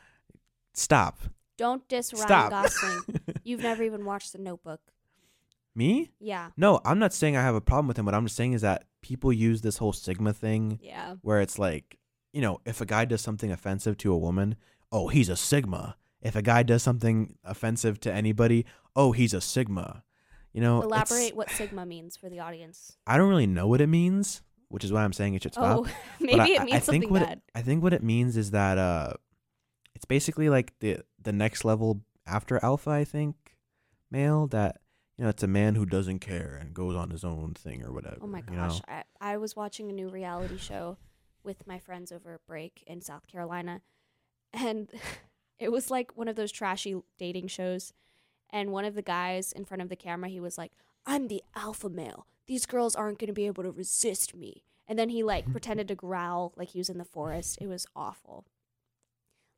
Stop. 0.75 1.21
Don't 1.57 1.87
diss 1.88 2.12
Ryan 2.12 2.27
Stop. 2.27 2.51
Gosling. 2.51 3.03
You've 3.45 3.62
never 3.62 3.83
even 3.83 4.05
watched 4.05 4.33
The 4.33 4.38
Notebook. 4.38 4.81
Me? 5.75 6.11
Yeah. 6.21 6.51
No, 6.57 6.81
I'm 6.85 6.99
not 6.99 7.12
saying 7.12 7.37
I 7.37 7.42
have 7.42 7.55
a 7.55 7.61
problem 7.61 7.87
with 7.87 7.99
him. 7.99 8.07
What 8.07 8.14
I'm 8.14 8.25
just 8.25 8.37
saying 8.37 8.55
is 8.55 8.62
that 8.62 8.85
people 9.03 9.33
use 9.33 9.61
this 9.62 9.77
whole 9.77 9.92
sigma 9.92 10.33
thing 10.33 10.79
Yeah. 10.83 11.16
where 11.23 11.40
it's 11.40 11.59
like, 11.59 11.99
you 12.33 12.40
know, 12.40 12.61
if 12.64 12.81
a 12.81 12.87
guy 12.87 13.05
does 13.05 13.21
something 13.21 13.53
offensive 13.53 13.97
to 13.99 14.12
a 14.12 14.16
woman, 14.19 14.57
oh, 14.90 15.09
he's 15.09 15.29
a 15.29 15.37
sigma. 15.37 15.97
If 16.23 16.35
a 16.35 16.42
guy 16.42 16.62
does 16.62 16.83
something 16.83 17.37
offensive 17.45 18.01
to 18.01 18.12
anybody, 18.12 18.64
oh, 18.95 19.12
he's 19.12 19.35
a 19.35 19.40
sigma. 19.40 20.03
You 20.53 20.62
know, 20.62 20.81
Elaborate 20.81 21.37
what 21.37 21.51
Sigma 21.51 21.85
means 21.85 22.16
for 22.16 22.31
the 22.31 22.40
audience. 22.40 22.97
I 23.07 23.19
don't 23.19 23.29
really 23.29 23.47
know 23.47 23.69
what 23.69 23.83
it 23.83 23.88
means, 23.88 24.40
which 24.69 24.85
is 24.85 24.90
why 24.90 25.05
I'm 25.05 25.12
saying 25.12 25.35
it 25.35 25.42
should 25.42 25.53
stop. 25.53 25.87
Oh, 25.87 25.90
maybe 26.21 26.40
I- 26.40 26.47
it 26.47 26.62
means 26.62 26.73
I 26.77 26.79
something 26.79 27.01
think 27.03 27.12
what 27.12 27.23
bad. 27.23 27.33
It, 27.38 27.42
I 27.55 27.61
think 27.61 27.83
what 27.83 27.92
it 27.92 28.03
means 28.03 28.38
is 28.38 28.53
that 28.53 28.79
uh, 28.79 29.12
it's 29.97 30.05
basically 30.05 30.51
like 30.51 30.79
the 30.81 30.99
the 31.21 31.33
next 31.33 31.65
level 31.65 32.03
after 32.27 32.63
alpha. 32.63 32.91
I 32.91 33.05
think 33.05 33.57
male 34.11 34.47
that 34.49 34.81
you 35.17 35.25
know 35.25 35.31
it's 35.31 35.43
a 35.43 35.49
man 35.49 35.75
who 35.75 35.87
doesn't 35.87 36.19
care 36.19 36.59
and 36.61 36.75
goes 36.75 36.95
on 36.95 37.11
his 37.11 37.25
own 37.25 37.55
thing 37.55 37.83
or 37.83 37.89
oh 37.89 37.93
whatever. 37.95 38.19
Oh 38.21 38.27
my 38.27 38.43
you 38.49 38.57
know? 38.57 38.69
gosh. 38.69 38.81
I, 38.87 39.05
I 39.21 39.37
was 39.39 39.57
watching 39.57 39.89
a 39.89 39.95
new 39.95 40.11
reality 40.11 40.59
show 40.59 40.99
with 41.43 41.67
my 41.67 41.79
friends 41.79 42.13
over 42.13 42.35
a 42.35 42.39
break 42.47 42.85
in 42.87 43.01
South 43.01 43.27
Carolina. 43.27 43.81
And 44.53 44.91
it 45.59 45.73
was 45.73 45.91
like 45.91 46.15
one 46.15 46.29
of 46.29 46.37
those 46.37 46.53
trashy 46.53 46.97
dating 47.19 47.49
shows. 47.49 47.95
And 48.51 48.71
one 48.71 48.85
of 48.85 48.95
the 48.95 49.03
guys 49.03 49.51
in 49.51 49.65
front 49.65 49.83
of 49.83 49.89
the 49.89 49.97
camera, 49.97 50.29
he 50.29 50.41
was 50.41 50.59
like, 50.59 50.73
I'm 51.07 51.29
the 51.29 51.43
alpha 51.55 51.89
male. 51.89 52.27
These 52.47 52.67
girls 52.67 52.95
aren't 52.95 53.19
going 53.19 53.29
to 53.29 53.33
be 53.33 53.47
able 53.47 53.63
to 53.63 53.71
resist 53.71 54.37
me. 54.37 54.63
And 54.87 54.99
then 54.99 55.09
he 55.09 55.23
like 55.23 55.51
pretended 55.53 55.89
to 55.89 55.95
growl 55.95 56.53
like 56.55 56.71
he 56.71 56.79
was 56.79 56.91
in 56.91 56.99
the 56.99 57.05
forest. 57.05 57.57
It 57.63 57.67
was 57.67 57.87
awful. 57.97 58.45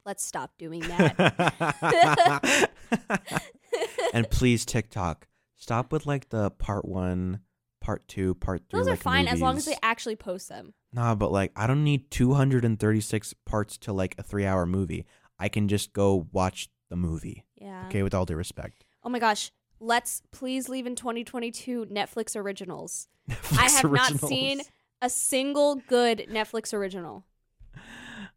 Let's 0.09 0.25
stop 0.25 0.53
doing 0.57 0.81
that. 0.81 2.71
and 4.15 4.31
please 4.31 4.65
TikTok, 4.65 5.29
stop 5.55 5.93
with 5.93 6.07
like 6.07 6.31
the 6.31 6.51
part 6.53 6.87
one, 6.87 7.41
part 7.83 8.09
two, 8.09 8.35
part 8.37 8.63
three. 8.71 8.81
Those 8.81 8.89
are 8.89 8.93
like, 8.93 9.01
fine 9.01 9.29
as 9.29 9.43
long 9.43 9.59
as 9.59 9.67
they 9.67 9.77
actually 9.83 10.17
post 10.17 10.49
them. 10.49 10.73
Nah, 10.95 11.15
but 11.15 11.31
like 11.31 11.53
I 11.57 11.67
don't 11.67 11.85
need 11.85 12.11
236 12.11 13.35
parts 13.45 13.77
to 13.77 13.93
like 13.93 14.15
a 14.17 14.23
three 14.23 14.47
hour 14.47 14.65
movie. 14.65 15.05
I 15.39 15.51
can 15.51 15.69
just 15.69 15.93
go 15.93 16.27
watch 16.33 16.71
the 16.89 16.97
movie. 16.97 17.45
Yeah. 17.57 17.85
Okay, 17.89 18.03
with 18.03 18.15
all 18.15 18.25
due 18.25 18.35
respect. 18.35 18.87
Oh 19.05 19.11
my 19.11 19.19
gosh. 19.19 19.53
Let's 19.79 20.23
please 20.33 20.71
leave 20.71 20.87
in 20.87 20.97
2022 20.97 21.85
Netflix 21.93 22.35
originals. 22.35 23.09
I 23.29 23.35
Netflix 23.35 23.83
have 23.83 23.93
not 23.93 24.21
seen 24.21 24.63
a 25.03 25.11
single 25.11 25.75
good 25.87 26.29
Netflix 26.31 26.73
original. 26.73 27.27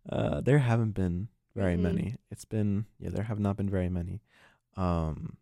Uh, 0.10 0.42
there 0.42 0.60
haven't 0.60 0.92
been 0.96 1.30
very 1.56 1.76
Mm-mm. 1.76 1.82
many. 1.82 2.16
It's 2.30 2.46
been 2.46 2.86
yeah, 3.00 3.10
there 3.10 3.24
have 3.24 3.40
not 3.40 3.58
been 3.58 3.70
very 3.70 3.90
many. 3.90 4.22
Um. 4.78 5.38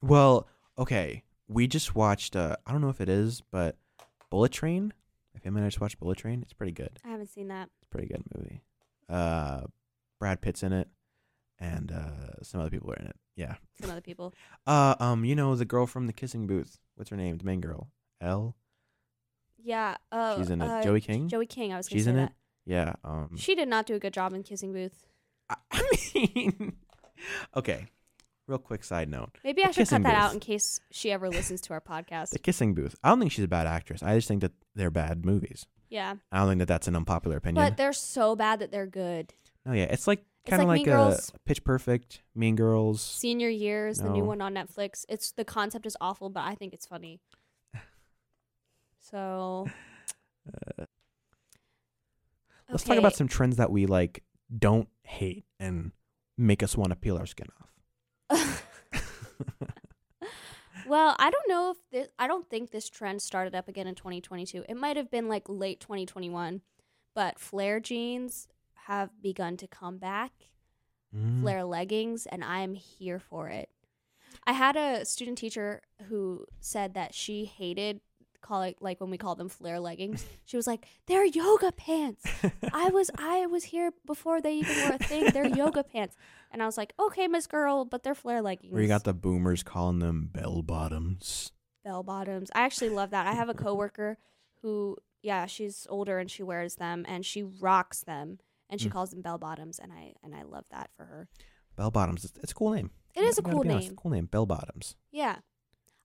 Well, 0.00 0.48
okay, 0.78 1.24
we 1.48 1.66
just 1.66 1.94
watched. 1.94 2.36
Uh, 2.36 2.56
I 2.66 2.72
don't 2.72 2.80
know 2.80 2.88
if 2.88 3.00
it 3.00 3.08
is, 3.08 3.42
but 3.50 3.76
Bullet 4.30 4.52
Train. 4.52 4.92
If 5.34 5.42
him 5.44 5.56
and 5.56 5.64
I 5.64 5.68
just 5.68 5.80
watched 5.80 5.98
Bullet 6.00 6.18
Train, 6.18 6.42
it's 6.42 6.52
pretty 6.52 6.72
good. 6.72 6.98
I 7.04 7.08
haven't 7.08 7.28
seen 7.30 7.48
that. 7.48 7.68
It's 7.74 7.82
a 7.84 7.86
pretty 7.86 8.08
good 8.08 8.22
movie. 8.36 8.62
Uh, 9.08 9.62
Brad 10.18 10.40
Pitt's 10.40 10.62
in 10.62 10.72
it, 10.72 10.88
and 11.60 11.92
uh, 11.92 12.42
some 12.42 12.60
other 12.60 12.70
people 12.70 12.90
are 12.90 12.96
in 12.96 13.06
it. 13.06 13.16
Yeah. 13.36 13.54
Some 13.80 13.90
other 13.90 14.00
people. 14.00 14.34
Uh, 14.66 14.94
um, 15.00 15.24
you 15.24 15.34
know 15.34 15.54
the 15.56 15.64
girl 15.64 15.86
from 15.86 16.06
the 16.06 16.12
kissing 16.12 16.46
booth. 16.46 16.78
What's 16.96 17.08
her 17.10 17.16
name? 17.16 17.38
The 17.38 17.44
main 17.44 17.60
girl. 17.62 17.88
Elle. 18.20 18.54
Yeah. 19.62 19.96
Uh, 20.12 20.36
She's 20.36 20.50
in 20.50 20.60
it. 20.60 20.68
uh, 20.68 20.82
Joey 20.82 21.00
King. 21.00 21.26
Joey 21.28 21.46
King. 21.46 21.72
I 21.72 21.78
was. 21.78 21.88
Gonna 21.88 21.96
She's 21.98 22.04
say 22.04 22.10
in 22.10 22.16
that. 22.16 22.30
it. 22.30 22.32
Yeah. 22.68 22.92
Um. 23.02 23.30
She 23.36 23.54
did 23.54 23.66
not 23.66 23.86
do 23.86 23.94
a 23.94 23.98
good 23.98 24.12
job 24.12 24.34
in 24.34 24.42
Kissing 24.42 24.72
Booth. 24.72 25.06
I, 25.48 25.56
I 25.72 25.82
mean, 26.14 26.74
okay. 27.56 27.86
Real 28.46 28.58
quick 28.58 28.84
side 28.84 29.08
note: 29.10 29.38
Maybe 29.42 29.64
I 29.64 29.70
should 29.70 29.88
cut 29.88 30.02
that 30.02 30.14
out 30.14 30.32
in 30.32 30.40
case 30.40 30.80
she 30.90 31.10
ever 31.10 31.28
listens 31.28 31.60
to 31.62 31.72
our 31.72 31.80
podcast. 31.80 32.30
the 32.30 32.38
Kissing 32.38 32.74
Booth. 32.74 32.94
I 33.02 33.08
don't 33.08 33.18
think 33.18 33.32
she's 33.32 33.44
a 33.44 33.48
bad 33.48 33.66
actress. 33.66 34.02
I 34.02 34.14
just 34.16 34.28
think 34.28 34.42
that 34.42 34.52
they're 34.74 34.90
bad 34.90 35.24
movies. 35.24 35.66
yeah, 35.90 36.14
I 36.30 36.38
don't 36.38 36.48
think 36.48 36.58
that 36.60 36.68
that's 36.68 36.88
an 36.88 36.96
unpopular 36.96 37.38
opinion. 37.38 37.64
but 37.64 37.76
they're 37.76 37.92
so 37.92 38.36
bad 38.36 38.60
that 38.60 38.70
they're 38.70 38.86
good. 38.86 39.34
Oh 39.66 39.72
yeah, 39.72 39.84
it's 39.84 40.06
like 40.06 40.24
kind 40.46 40.62
of 40.62 40.68
like 40.68 40.78
like, 40.80 40.86
a 40.86 40.90
Girls. 40.90 41.32
Pitch 41.44 41.62
Perfect, 41.64 42.22
Mean 42.34 42.56
Girls. 42.56 43.02
Senior 43.02 43.50
Years, 43.50 43.98
the 43.98 44.08
new 44.10 44.24
one 44.24 44.40
on 44.40 44.54
Netflix. 44.54 45.04
It's 45.10 45.32
the 45.32 45.44
concept 45.44 45.84
is 45.84 45.96
awful, 46.00 46.30
but 46.30 46.44
I 46.44 46.54
think 46.54 46.74
it's 46.74 46.86
funny. 46.86 47.20
So 49.00 49.66
Let's 52.70 52.84
talk 52.84 52.98
about 52.98 53.14
some 53.14 53.28
trends 53.28 53.56
that 53.56 53.70
we 53.70 53.86
like 53.86 54.22
don't 54.56 54.88
hate 55.02 55.44
and 55.58 55.92
make 56.36 56.62
us 56.62 56.76
want 56.76 56.90
to 56.90 56.96
peel 56.96 57.16
our 57.16 57.26
skin 57.26 57.46
off. 57.60 58.64
well, 60.86 61.16
I 61.18 61.30
don't 61.30 61.48
know 61.48 61.70
if 61.70 61.76
this. 61.90 62.08
I 62.18 62.28
don't 62.28 62.48
think 62.48 62.70
this 62.70 62.88
trend 62.88 63.22
started 63.22 63.54
up 63.54 63.68
again 63.68 63.86
in 63.86 63.94
2022. 63.94 64.64
It 64.68 64.76
might 64.76 64.96
have 64.96 65.10
been 65.10 65.28
like 65.28 65.44
late 65.48 65.80
2021, 65.80 66.60
but 67.14 67.38
flare 67.38 67.80
jeans 67.80 68.48
have 68.86 69.10
begun 69.22 69.56
to 69.58 69.66
come 69.66 69.98
back. 69.98 70.32
Mm. 71.14 71.40
flare 71.40 71.64
leggings 71.64 72.26
and 72.26 72.44
I 72.44 72.60
am 72.60 72.74
here 72.74 73.18
for 73.18 73.48
it. 73.48 73.70
I 74.46 74.52
had 74.52 74.76
a 74.76 75.04
student 75.04 75.38
teacher 75.38 75.82
who 76.08 76.44
said 76.60 76.94
that 76.94 77.14
she 77.14 77.46
hated 77.46 78.00
call 78.40 78.62
it 78.62 78.76
like 78.80 79.00
when 79.00 79.10
we 79.10 79.18
call 79.18 79.34
them 79.34 79.48
flare 79.48 79.80
leggings. 79.80 80.24
She 80.44 80.56
was 80.56 80.66
like, 80.66 80.86
"They're 81.06 81.24
yoga 81.26 81.72
pants." 81.72 82.24
I 82.72 82.88
was 82.92 83.10
I 83.18 83.46
was 83.46 83.64
here 83.64 83.92
before 84.06 84.40
they 84.40 84.54
even 84.54 84.76
were 84.88 84.94
a 84.94 84.98
thing. 84.98 85.30
They're 85.32 85.46
yoga 85.46 85.82
pants. 85.84 86.16
And 86.50 86.62
I 86.62 86.66
was 86.66 86.76
like, 86.78 86.94
"Okay, 86.98 87.28
Miss 87.28 87.46
Girl, 87.46 87.84
but 87.84 88.02
they're 88.02 88.14
flare 88.14 88.40
leggings." 88.42 88.72
Where 88.72 88.80
you 88.82 88.88
got 88.88 89.04
the 89.04 89.12
boomers 89.12 89.62
calling 89.62 89.98
them 89.98 90.30
bell 90.32 90.62
bottoms. 90.62 91.52
bell 91.84 92.02
bottoms. 92.02 92.50
I 92.54 92.60
actually 92.62 92.90
love 92.90 93.10
that. 93.10 93.26
I 93.26 93.32
have 93.34 93.48
a 93.50 93.54
coworker 93.54 94.16
who 94.62 94.96
yeah, 95.22 95.46
she's 95.46 95.86
older 95.90 96.18
and 96.18 96.30
she 96.30 96.42
wears 96.42 96.76
them 96.76 97.04
and 97.08 97.26
she 97.26 97.42
rocks 97.42 98.02
them 98.04 98.38
and 98.70 98.80
she 98.80 98.88
Mm. 98.88 98.92
calls 98.92 99.10
them 99.10 99.20
bell 99.20 99.36
bottoms 99.38 99.78
and 99.78 99.92
I 99.92 100.14
and 100.22 100.34
I 100.34 100.42
love 100.44 100.64
that 100.70 100.90
for 100.96 101.04
her. 101.04 101.28
Bell 101.76 101.90
bottoms. 101.90 102.24
It's, 102.24 102.50
a 102.52 102.54
cool 102.54 102.70
name. 102.72 102.90
It 103.14 103.22
is 103.24 103.38
a 103.38 103.42
cool 103.42 103.62
be 103.62 103.68
honest, 103.70 103.88
name. 103.88 103.96
cool 103.96 104.10
name. 104.10 104.26
Bell 104.26 104.46
bottoms. 104.46 104.96
Yeah. 105.12 105.36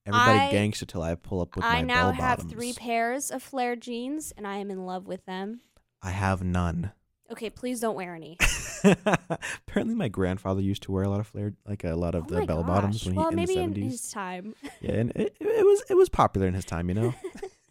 Everybody 0.06 0.38
I- 0.38 0.50
gangster 0.50 0.86
till 0.86 1.02
I 1.02 1.14
pull 1.14 1.40
up 1.40 1.56
with. 1.56 1.64
I 1.64 1.76
my 1.76 1.80
now 1.82 1.94
bell 2.02 2.12
have 2.12 2.38
bottoms. 2.38 2.52
three 2.52 2.72
pairs 2.74 3.30
of 3.30 3.42
flare 3.42 3.76
jeans 3.76 4.32
and 4.36 4.46
I 4.46 4.58
am 4.58 4.70
in 4.70 4.84
love 4.84 5.06
with 5.06 5.24
them. 5.26 5.60
I 6.02 6.10
have 6.10 6.42
none. 6.42 6.92
Okay, 7.32 7.48
please 7.48 7.80
don't 7.80 7.96
wear 7.96 8.14
any. 8.14 8.36
Apparently, 8.84 9.94
my 9.94 10.08
grandfather 10.08 10.60
used 10.60 10.82
to 10.82 10.92
wear 10.92 11.04
a 11.04 11.08
lot 11.08 11.20
of 11.20 11.26
flare, 11.26 11.54
like 11.66 11.82
a 11.82 11.94
lot 11.94 12.14
of 12.14 12.24
oh 12.24 12.40
the 12.40 12.46
bell 12.46 12.62
gosh. 12.62 12.66
bottoms 12.66 13.06
when 13.06 13.14
well, 13.14 13.30
he 13.30 13.32
in 13.32 13.36
maybe 13.36 13.54
the 13.54 13.60
in 13.60 13.70
seventies. 13.70 13.92
his 13.92 14.10
time. 14.10 14.54
Yeah, 14.82 14.92
and 14.92 15.10
it, 15.16 15.34
it 15.40 15.64
was 15.64 15.82
it 15.88 15.94
was 15.94 16.10
popular 16.10 16.46
in 16.46 16.52
his 16.54 16.66
time, 16.66 16.90
you 16.90 16.94
know. 16.94 17.14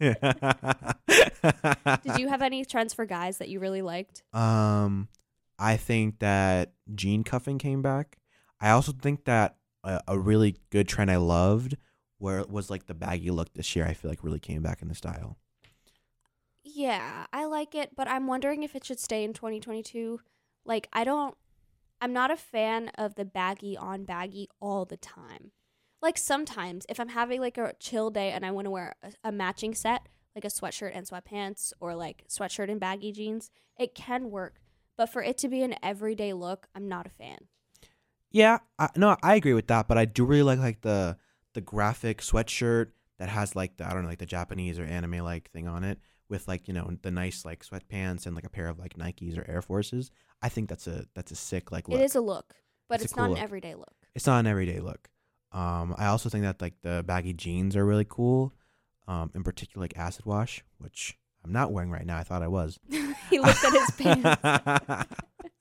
Did 0.00 0.18
you 2.18 2.28
have 2.28 2.42
any 2.42 2.64
trends 2.64 2.94
for 2.94 3.06
guys 3.06 3.38
that 3.38 3.48
you 3.48 3.60
really 3.60 3.82
liked? 3.82 4.24
Um, 4.32 5.08
I 5.58 5.76
think 5.76 6.18
that 6.18 6.72
jean 6.94 7.22
cuffing 7.22 7.58
came 7.58 7.80
back. 7.80 8.18
I 8.60 8.70
also 8.70 8.90
think 8.92 9.24
that 9.26 9.56
a, 9.84 10.00
a 10.08 10.18
really 10.18 10.56
good 10.70 10.88
trend 10.88 11.12
I 11.12 11.16
loved, 11.16 11.76
where 12.18 12.38
it 12.38 12.50
was 12.50 12.70
like 12.70 12.86
the 12.86 12.94
baggy 12.94 13.30
look 13.30 13.54
this 13.54 13.74
year. 13.74 13.86
I 13.86 13.94
feel 13.94 14.10
like 14.10 14.24
really 14.24 14.40
came 14.40 14.62
back 14.62 14.82
in 14.82 14.88
the 14.88 14.94
style. 14.94 15.38
Yeah, 16.62 17.26
I 17.32 17.44
like 17.44 17.74
it, 17.74 17.90
but 17.94 18.08
I'm 18.08 18.26
wondering 18.26 18.62
if 18.62 18.74
it 18.74 18.84
should 18.84 18.98
stay 18.98 19.22
in 19.22 19.32
2022. 19.32 20.20
Like, 20.64 20.88
I 20.92 21.04
don't, 21.04 21.36
I'm 22.00 22.12
not 22.12 22.30
a 22.30 22.36
fan 22.36 22.90
of 22.96 23.16
the 23.16 23.24
baggy 23.24 23.76
on 23.76 24.04
baggy 24.04 24.48
all 24.60 24.84
the 24.86 24.96
time. 24.96 25.52
Like, 26.00 26.16
sometimes 26.16 26.86
if 26.88 26.98
I'm 26.98 27.10
having 27.10 27.40
like 27.40 27.58
a 27.58 27.74
chill 27.78 28.10
day 28.10 28.30
and 28.30 28.46
I 28.46 28.50
want 28.50 28.64
to 28.64 28.70
wear 28.70 28.94
a, 29.02 29.12
a 29.24 29.32
matching 29.32 29.74
set, 29.74 30.08
like 30.34 30.44
a 30.44 30.48
sweatshirt 30.48 30.92
and 30.94 31.06
sweatpants 31.06 31.72
or 31.80 31.94
like 31.94 32.24
sweatshirt 32.28 32.70
and 32.70 32.80
baggy 32.80 33.12
jeans, 33.12 33.50
it 33.78 33.94
can 33.94 34.30
work. 34.30 34.56
But 34.96 35.10
for 35.10 35.22
it 35.22 35.36
to 35.38 35.48
be 35.48 35.62
an 35.62 35.74
everyday 35.82 36.32
look, 36.32 36.66
I'm 36.74 36.88
not 36.88 37.06
a 37.06 37.10
fan. 37.10 37.38
Yeah, 38.30 38.58
I, 38.78 38.88
no, 38.96 39.16
I 39.22 39.36
agree 39.36 39.54
with 39.54 39.68
that, 39.68 39.86
but 39.86 39.98
I 39.98 40.06
do 40.06 40.24
really 40.24 40.42
like 40.42 40.58
like 40.58 40.80
the 40.80 41.16
the 41.54 41.60
graphic 41.60 42.20
sweatshirt 42.20 42.88
that 43.18 43.28
has 43.28 43.56
like 43.56 43.76
the 43.76 43.86
I 43.86 43.92
don't 43.92 44.02
know 44.02 44.08
like 44.08 44.18
the 44.18 44.26
Japanese 44.26 44.78
or 44.78 44.84
anime 44.84 45.18
like 45.20 45.50
thing 45.50 45.66
on 45.68 45.84
it 45.84 45.98
with 46.28 46.46
like 46.48 46.68
you 46.68 46.74
know 46.74 46.90
the 47.02 47.10
nice 47.10 47.44
like 47.44 47.64
sweatpants 47.64 48.26
and 48.26 48.34
like 48.34 48.44
a 48.44 48.50
pair 48.50 48.68
of 48.68 48.78
like 48.78 48.96
Nikes 48.96 49.38
or 49.38 49.48
Air 49.50 49.62
Forces. 49.62 50.10
I 50.42 50.48
think 50.48 50.68
that's 50.68 50.86
a 50.86 51.06
that's 51.14 51.30
a 51.32 51.36
sick 51.36 51.72
like 51.72 51.88
look. 51.88 52.00
It 52.00 52.04
is 52.04 52.14
a 52.16 52.20
look, 52.20 52.54
but 52.88 52.96
It's 52.96 53.04
it's, 53.04 53.12
cool 53.14 53.24
not 53.24 53.30
look. 53.30 53.38
an 53.38 53.44
everyday 53.44 53.74
look. 53.74 53.94
It's 54.14 54.26
not 54.26 54.40
an 54.40 54.46
everyday 54.46 54.80
look. 54.80 55.08
Um, 55.52 55.94
I 55.96 56.06
also 56.06 56.28
think 56.28 56.42
that 56.42 56.60
like 56.60 56.74
the 56.82 57.02
baggy 57.06 57.32
jeans 57.32 57.76
are 57.76 57.84
really 57.86 58.06
cool. 58.08 58.52
Um, 59.06 59.30
in 59.34 59.44
particular 59.44 59.84
like 59.84 59.96
acid 59.98 60.24
wash, 60.26 60.64
which 60.78 61.16
I'm 61.44 61.52
not 61.52 61.72
wearing 61.72 61.90
right 61.90 62.06
now. 62.06 62.16
I 62.18 62.22
thought 62.24 62.42
I 62.42 62.48
was. 62.48 62.80
he 63.30 63.38
looked 63.38 63.62
at 63.64 63.72
his 63.72 63.90
pants. 63.98 65.06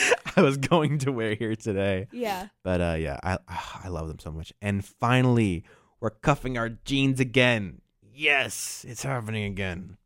I 0.36 0.42
was 0.42 0.56
going 0.56 0.98
to 0.98 1.12
wear 1.12 1.34
here 1.34 1.56
today. 1.56 2.08
Yeah. 2.12 2.48
But 2.62 2.80
uh, 2.80 2.96
yeah, 2.98 3.18
I 3.22 3.38
I 3.84 3.88
love 3.88 4.08
them 4.08 4.18
so 4.18 4.30
much. 4.32 4.52
And 4.60 4.84
finally, 4.84 5.64
we're 6.00 6.10
cuffing 6.10 6.58
our 6.58 6.68
jeans 6.70 7.20
again. 7.20 7.80
Yes, 8.12 8.84
it's 8.88 9.02
happening 9.02 9.44
again. 9.44 9.96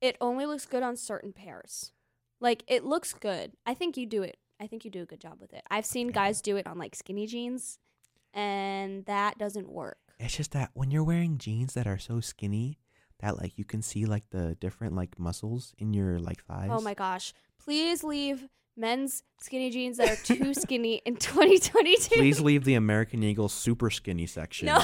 it 0.00 0.16
only 0.20 0.46
looks 0.46 0.66
good 0.66 0.82
on 0.82 0.96
certain 0.96 1.32
pairs. 1.32 1.92
Like 2.40 2.64
it 2.68 2.84
looks 2.84 3.12
good. 3.12 3.52
I 3.66 3.74
think 3.74 3.96
you 3.96 4.06
do 4.06 4.22
it. 4.22 4.36
I 4.58 4.66
think 4.66 4.84
you 4.84 4.90
do 4.90 5.02
a 5.02 5.06
good 5.06 5.20
job 5.20 5.38
with 5.40 5.52
it. 5.54 5.62
I've 5.70 5.86
seen 5.86 6.08
Yeah. 6.08 6.12
guys 6.14 6.40
do 6.42 6.56
it 6.56 6.66
on 6.66 6.78
like 6.78 6.94
skinny 6.94 7.26
jeans, 7.26 7.78
and 8.34 9.04
that 9.06 9.38
doesn't 9.38 9.68
work. 9.70 9.98
It's 10.18 10.36
just 10.36 10.52
that 10.52 10.70
when 10.74 10.90
you're 10.90 11.04
wearing 11.04 11.38
jeans 11.38 11.74
that 11.74 11.86
are 11.86 11.98
so 11.98 12.20
skinny 12.20 12.78
that 13.20 13.38
like 13.38 13.56
you 13.58 13.64
can 13.64 13.82
see 13.82 14.04
like 14.04 14.24
the 14.30 14.54
different 14.56 14.94
like 14.94 15.18
muscles 15.18 15.74
in 15.78 15.92
your 15.94 16.18
like 16.18 16.42
thighs. 16.44 16.68
Oh 16.70 16.80
my 16.80 16.94
gosh! 16.94 17.32
Please 17.58 18.02
leave 18.04 18.48
men's 18.80 19.22
skinny 19.40 19.70
jeans 19.70 19.98
that 19.98 20.10
are 20.10 20.24
too 20.24 20.54
skinny 20.54 21.02
in 21.04 21.16
2022. 21.16 22.16
Please 22.16 22.40
leave 22.40 22.64
the 22.64 22.74
American 22.74 23.22
Eagle 23.22 23.48
super 23.48 23.90
skinny 23.90 24.26
section 24.26 24.66
no. 24.66 24.82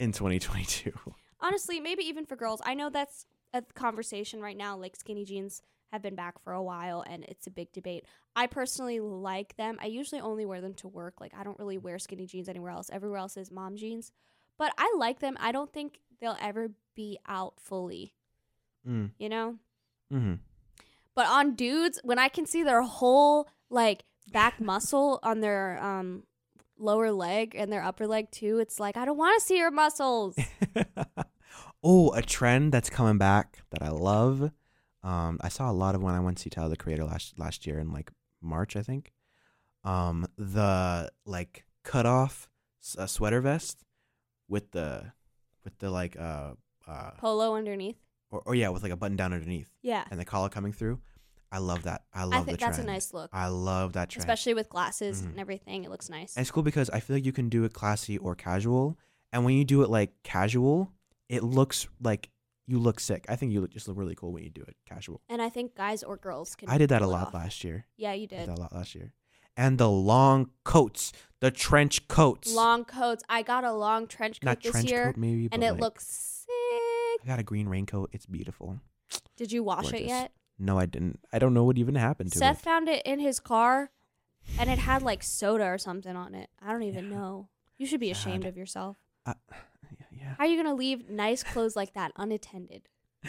in 0.00 0.12
2022. 0.12 0.92
Honestly, 1.40 1.78
maybe 1.80 2.02
even 2.04 2.26
for 2.26 2.36
girls. 2.36 2.60
I 2.64 2.74
know 2.74 2.90
that's 2.90 3.26
a 3.52 3.62
conversation 3.74 4.40
right 4.40 4.56
now. 4.56 4.76
Like 4.76 4.96
skinny 4.96 5.24
jeans 5.24 5.62
have 5.92 6.02
been 6.02 6.14
back 6.14 6.42
for 6.42 6.52
a 6.52 6.62
while, 6.62 7.04
and 7.08 7.24
it's 7.24 7.46
a 7.46 7.50
big 7.50 7.72
debate. 7.72 8.04
I 8.36 8.46
personally 8.46 9.00
like 9.00 9.56
them. 9.56 9.78
I 9.80 9.86
usually 9.86 10.20
only 10.20 10.46
wear 10.46 10.60
them 10.60 10.74
to 10.74 10.88
work. 10.88 11.20
Like 11.20 11.32
I 11.36 11.44
don't 11.44 11.58
really 11.58 11.78
wear 11.78 11.98
skinny 11.98 12.26
jeans 12.26 12.48
anywhere 12.48 12.70
else. 12.72 12.90
Everywhere 12.92 13.18
else 13.18 13.36
is 13.36 13.50
mom 13.50 13.76
jeans, 13.76 14.12
but 14.58 14.72
I 14.78 14.94
like 14.96 15.20
them. 15.20 15.36
I 15.40 15.52
don't 15.52 15.72
think 15.72 16.00
they'll 16.20 16.36
ever 16.40 16.70
be 16.94 17.18
out 17.26 17.54
fully. 17.58 18.14
Mm. 18.88 19.10
You 19.18 19.28
know. 19.28 19.56
hmm 20.10 20.34
But 21.20 21.28
on 21.28 21.54
dudes, 21.54 22.00
when 22.02 22.18
I 22.18 22.28
can 22.28 22.46
see 22.46 22.62
their 22.62 22.80
whole 22.80 23.46
like 23.68 24.04
back 24.32 24.58
muscle 24.58 25.20
on 25.22 25.40
their 25.40 25.78
um 25.84 26.22
lower 26.78 27.12
leg 27.12 27.54
and 27.54 27.70
their 27.70 27.82
upper 27.82 28.06
leg 28.06 28.30
too, 28.30 28.58
it's 28.58 28.80
like 28.80 28.96
I 28.96 29.04
don't 29.04 29.18
want 29.18 29.38
to 29.38 29.46
see 29.46 29.58
your 29.58 29.70
muscles. 29.70 30.34
oh, 31.84 32.10
a 32.12 32.22
trend 32.22 32.72
that's 32.72 32.88
coming 32.88 33.18
back 33.18 33.58
that 33.68 33.82
I 33.82 33.90
love. 33.90 34.50
Um, 35.02 35.38
I 35.42 35.50
saw 35.50 35.70
a 35.70 35.74
lot 35.74 35.94
of 35.94 36.02
when 36.02 36.14
I 36.14 36.20
went 36.20 36.38
to 36.38 36.44
see 36.44 36.48
Tyler 36.48 36.70
the 36.70 36.76
Creator 36.78 37.04
last 37.04 37.38
last 37.38 37.66
year 37.66 37.78
in 37.78 37.92
like 37.92 38.10
March, 38.40 38.74
I 38.74 38.80
think. 38.80 39.12
Um, 39.84 40.26
the 40.38 41.10
like 41.26 41.66
cut 41.84 42.06
off 42.06 42.48
uh, 42.96 43.04
sweater 43.04 43.42
vest 43.42 43.84
with 44.48 44.70
the 44.70 45.12
with 45.64 45.76
the 45.80 45.90
like 45.90 46.18
uh 46.18 46.52
uh 46.88 47.10
Polo 47.18 47.56
underneath. 47.56 47.98
Or, 48.30 48.42
or 48.46 48.54
yeah 48.54 48.68
with 48.68 48.82
like 48.82 48.92
a 48.92 48.96
button 48.96 49.16
down 49.16 49.32
underneath 49.32 49.70
Yeah. 49.82 50.04
and 50.10 50.18
the 50.20 50.24
collar 50.24 50.48
coming 50.48 50.72
through. 50.72 51.00
I 51.52 51.58
love 51.58 51.82
that. 51.82 52.02
I 52.14 52.24
love 52.24 52.34
I 52.34 52.38
the 52.40 52.44
think 52.46 52.58
trend. 52.60 52.74
that's 52.74 52.82
a 52.82 52.86
nice 52.86 53.12
look. 53.12 53.28
I 53.32 53.48
love 53.48 53.94
that 53.94 54.08
trend. 54.10 54.22
Especially 54.22 54.54
with 54.54 54.68
glasses 54.68 55.22
Mhm. 55.22 55.30
and 55.30 55.40
everything. 55.40 55.82
It 55.84 55.90
looks 55.90 56.08
nice. 56.08 56.36
And 56.36 56.42
it's 56.42 56.50
cool 56.52 56.62
because 56.62 56.88
I 56.90 57.00
feel 57.00 57.16
like 57.16 57.24
you 57.24 57.32
can 57.32 57.48
do 57.48 57.64
it 57.64 57.72
classy 57.72 58.18
or 58.18 58.36
casual. 58.36 58.96
And 59.32 59.44
when 59.44 59.54
you 59.54 59.64
do 59.64 59.82
it 59.82 59.90
like 59.90 60.12
casual, 60.22 60.92
it 61.28 61.42
looks 61.42 61.88
like 62.00 62.30
you 62.68 62.78
look 62.78 63.00
sick. 63.00 63.26
I 63.28 63.34
think 63.34 63.50
you 63.52 63.60
look, 63.60 63.70
just 63.70 63.88
look 63.88 63.96
really 63.96 64.14
cool 64.14 64.32
when 64.32 64.44
you 64.44 64.50
do 64.50 64.62
it 64.62 64.76
casual. 64.86 65.20
And 65.28 65.42
I 65.42 65.48
think 65.48 65.74
guys 65.74 66.04
or 66.04 66.16
girls 66.16 66.54
can 66.54 66.68
I 66.70 66.78
did 66.78 66.88
that 66.90 67.02
a 67.02 67.04
pull 67.04 67.10
it 67.14 67.18
lot 67.18 67.26
off. 67.28 67.34
last 67.34 67.64
year. 67.64 67.84
Yeah, 67.96 68.12
you 68.12 68.24
I 68.24 68.26
did 68.26 68.36
did. 68.38 68.48
that 68.50 68.58
a 68.58 68.60
lot 68.60 68.72
last 68.72 68.94
year. 68.94 69.12
And 69.56 69.76
the 69.76 69.90
long 69.90 70.50
coats, 70.62 71.12
the 71.40 71.50
trench 71.50 72.06
coats. 72.06 72.54
Long 72.54 72.84
coats. 72.84 73.24
I 73.28 73.42
got 73.42 73.64
a 73.64 73.72
long 73.72 74.06
trench 74.06 74.40
coat 74.40 74.46
Not 74.46 74.62
this 74.62 74.70
trench 74.70 74.88
year 74.90 75.06
coat 75.06 75.16
maybe, 75.16 75.48
and 75.50 75.62
but 75.62 75.66
it 75.66 75.72
like, 75.72 75.80
looks 75.80 76.06
sick. 76.06 76.80
I 77.22 77.26
got 77.26 77.38
a 77.38 77.42
green 77.42 77.68
raincoat. 77.68 78.10
It's 78.12 78.26
beautiful. 78.26 78.80
Did 79.36 79.52
you 79.52 79.62
wash 79.62 79.92
it 79.92 80.02
yet? 80.02 80.32
No, 80.58 80.78
I 80.78 80.86
didn't. 80.86 81.20
I 81.32 81.38
don't 81.38 81.54
know 81.54 81.64
what 81.64 81.78
even 81.78 81.94
happened 81.94 82.32
to 82.32 82.38
it. 82.38 82.40
Seth 82.40 82.60
it. 82.60 82.62
found 82.64 82.88
it 82.88 83.02
in 83.06 83.18
his 83.18 83.40
car 83.40 83.90
and 84.58 84.68
it 84.70 84.78
had 84.78 85.02
like 85.02 85.22
soda 85.22 85.64
or 85.64 85.78
something 85.78 86.14
on 86.16 86.34
it. 86.34 86.50
I 86.62 86.72
don't 86.72 86.82
even 86.82 87.10
Yeah. 87.10 87.16
know. 87.16 87.48
You 87.78 87.86
should 87.86 88.00
be 88.00 88.10
ashamed 88.10 88.44
of 88.44 88.56
yourself. 88.58 88.98
Uh, 89.24 89.34
yeah. 90.12 90.34
How 90.38 90.44
are 90.44 90.46
you 90.46 90.56
going 90.62 90.66
to 90.74 90.78
leave 90.78 91.08
nice 91.08 91.42
clothes 91.42 91.76
like 91.76 91.94
that 91.94 92.12
unattended? 92.16 92.82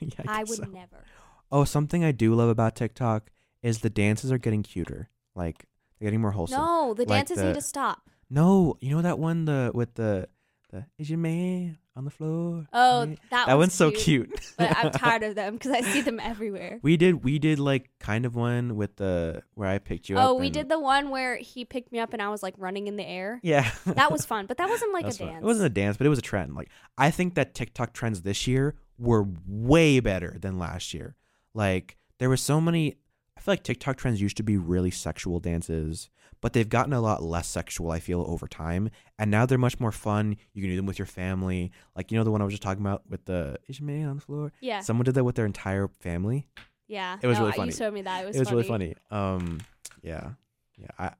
yeah, 0.00 0.08
I, 0.26 0.40
guess 0.40 0.48
would 0.50 0.58
so. 0.58 0.64
never. 0.72 1.04
Oh, 1.52 1.64
something 1.64 2.02
I 2.04 2.12
do 2.12 2.34
love 2.34 2.48
about 2.48 2.76
TikTok 2.76 3.30
is 3.62 3.80
the 3.80 3.90
dances 3.90 4.32
are 4.32 4.38
getting 4.38 4.62
cuter. 4.62 5.10
Like 5.34 5.66
they're 5.98 6.06
getting 6.06 6.20
more 6.22 6.30
wholesome. 6.30 6.58
No, 6.60 6.94
the 6.94 7.02
Like 7.04 7.08
dances 7.26 7.38
the- 7.38 7.44
need 7.46 7.54
to 7.54 7.60
stop. 7.62 8.08
No, 8.30 8.76
you 8.80 8.90
know 8.90 9.02
that 9.02 9.18
one 9.18 9.44
the 9.44 9.70
with 9.74 9.94
the 9.94 10.28
the 10.70 10.86
is 10.98 11.10
your 11.10 11.18
man 11.18 11.78
on 11.96 12.04
the 12.04 12.10
floor? 12.10 12.66
Oh, 12.72 13.06
that, 13.06 13.18
that 13.30 13.48
one's 13.48 13.58
one's 13.58 13.74
so 13.74 13.90
cute. 13.90 14.30
But 14.56 14.76
I'm 14.76 14.90
tired 14.92 15.22
of 15.22 15.34
them 15.34 15.54
because 15.54 15.72
I 15.72 15.82
see 15.82 16.00
them 16.00 16.18
everywhere. 16.20 16.78
we 16.82 16.96
did 16.96 17.22
we 17.24 17.38
did 17.38 17.58
like 17.58 17.90
kind 17.98 18.24
of 18.24 18.34
one 18.34 18.76
with 18.76 18.96
the 18.96 19.42
where 19.54 19.68
I 19.68 19.78
picked 19.78 20.08
you 20.08 20.16
oh, 20.16 20.20
up. 20.20 20.28
Oh, 20.28 20.34
we 20.34 20.46
and- 20.46 20.54
did 20.54 20.68
the 20.68 20.78
one 20.78 21.10
where 21.10 21.36
he 21.36 21.64
picked 21.64 21.92
me 21.92 21.98
up 21.98 22.12
and 22.12 22.22
I 22.22 22.28
was 22.28 22.42
like 22.42 22.54
running 22.56 22.86
in 22.86 22.96
the 22.96 23.06
air. 23.06 23.40
Yeah. 23.42 23.70
That 23.86 24.10
was 24.10 24.24
fun, 24.24 24.46
but 24.46 24.58
that 24.58 24.68
wasn't 24.70 24.92
like 24.92 25.02
That 25.02 25.08
was 25.08 25.16
a 25.16 25.18
fun. 25.18 25.28
dance. 25.28 25.42
It 25.42 25.46
wasn't 25.46 25.66
a 25.66 25.70
dance, 25.70 25.96
but 25.96 26.06
it 26.06 26.10
was 26.10 26.18
a 26.18 26.22
trend. 26.22 26.54
Like 26.54 26.70
I 26.96 27.10
think 27.10 27.34
that 27.34 27.54
TikTok 27.54 27.92
trends 27.92 28.22
this 28.22 28.46
year 28.46 28.76
were 28.98 29.26
way 29.46 30.00
better 30.00 30.36
than 30.40 30.58
last 30.58 30.94
year. 30.94 31.16
Like 31.54 31.96
there 32.18 32.28
were 32.28 32.36
so 32.36 32.60
many 32.60 32.96
I 33.36 33.42
feel 33.42 33.52
like 33.52 33.62
TikTok 33.62 33.96
trends 33.96 34.20
used 34.20 34.36
to 34.36 34.42
be 34.42 34.58
really 34.58 34.90
sexual 34.90 35.40
dances, 35.40 36.10
but 36.40 36.52
they've 36.52 36.68
gotten 36.68 36.92
a 36.92 37.00
lot 37.00 37.22
less 37.22 37.46
sexual, 37.48 37.90
I 37.90 38.00
feel, 38.00 38.24
over 38.28 38.46
time. 38.48 38.90
And 39.18 39.30
now 39.30 39.46
they're 39.46 39.58
much 39.58 39.78
more 39.80 39.92
fun. 39.92 40.36
You 40.54 40.62
can 40.62 40.70
do 40.70 40.76
them 40.76 40.86
with 40.86 40.98
your 40.98 41.06
family. 41.06 41.70
Like, 41.96 42.10
you 42.10 42.18
know 42.18 42.24
the 42.24 42.30
one 42.30 42.40
I 42.40 42.44
was 42.44 42.52
just 42.52 42.62
talking 42.62 42.82
about 42.82 43.02
with 43.08 43.24
the 43.26 43.58
is 43.68 43.80
man 43.80 44.08
on 44.08 44.16
the 44.16 44.22
floor? 44.22 44.52
yeah, 44.60 44.80
Someone 44.80 45.04
did 45.04 45.14
that 45.14 45.24
with 45.24 45.34
their 45.36 45.46
entire 45.46 45.88
family. 45.88 46.46
yeah. 46.88 47.18
it 47.20 47.26
was 47.26 47.36
No, 47.38 47.44
really 47.44 47.52
You 47.52 47.56
funny. 47.62 47.72
showed 47.72 47.94
me 47.94 48.02
that. 48.02 48.24
It 48.24 48.26
was, 48.28 48.36
It 48.36 48.40
was, 48.40 48.48
funny. 48.48 48.56
really 48.58 48.68
funny. 48.68 48.94
Um 49.10 49.60
yeah. 50.02 50.30
Yeah. 50.78 50.88
I 50.98 51.10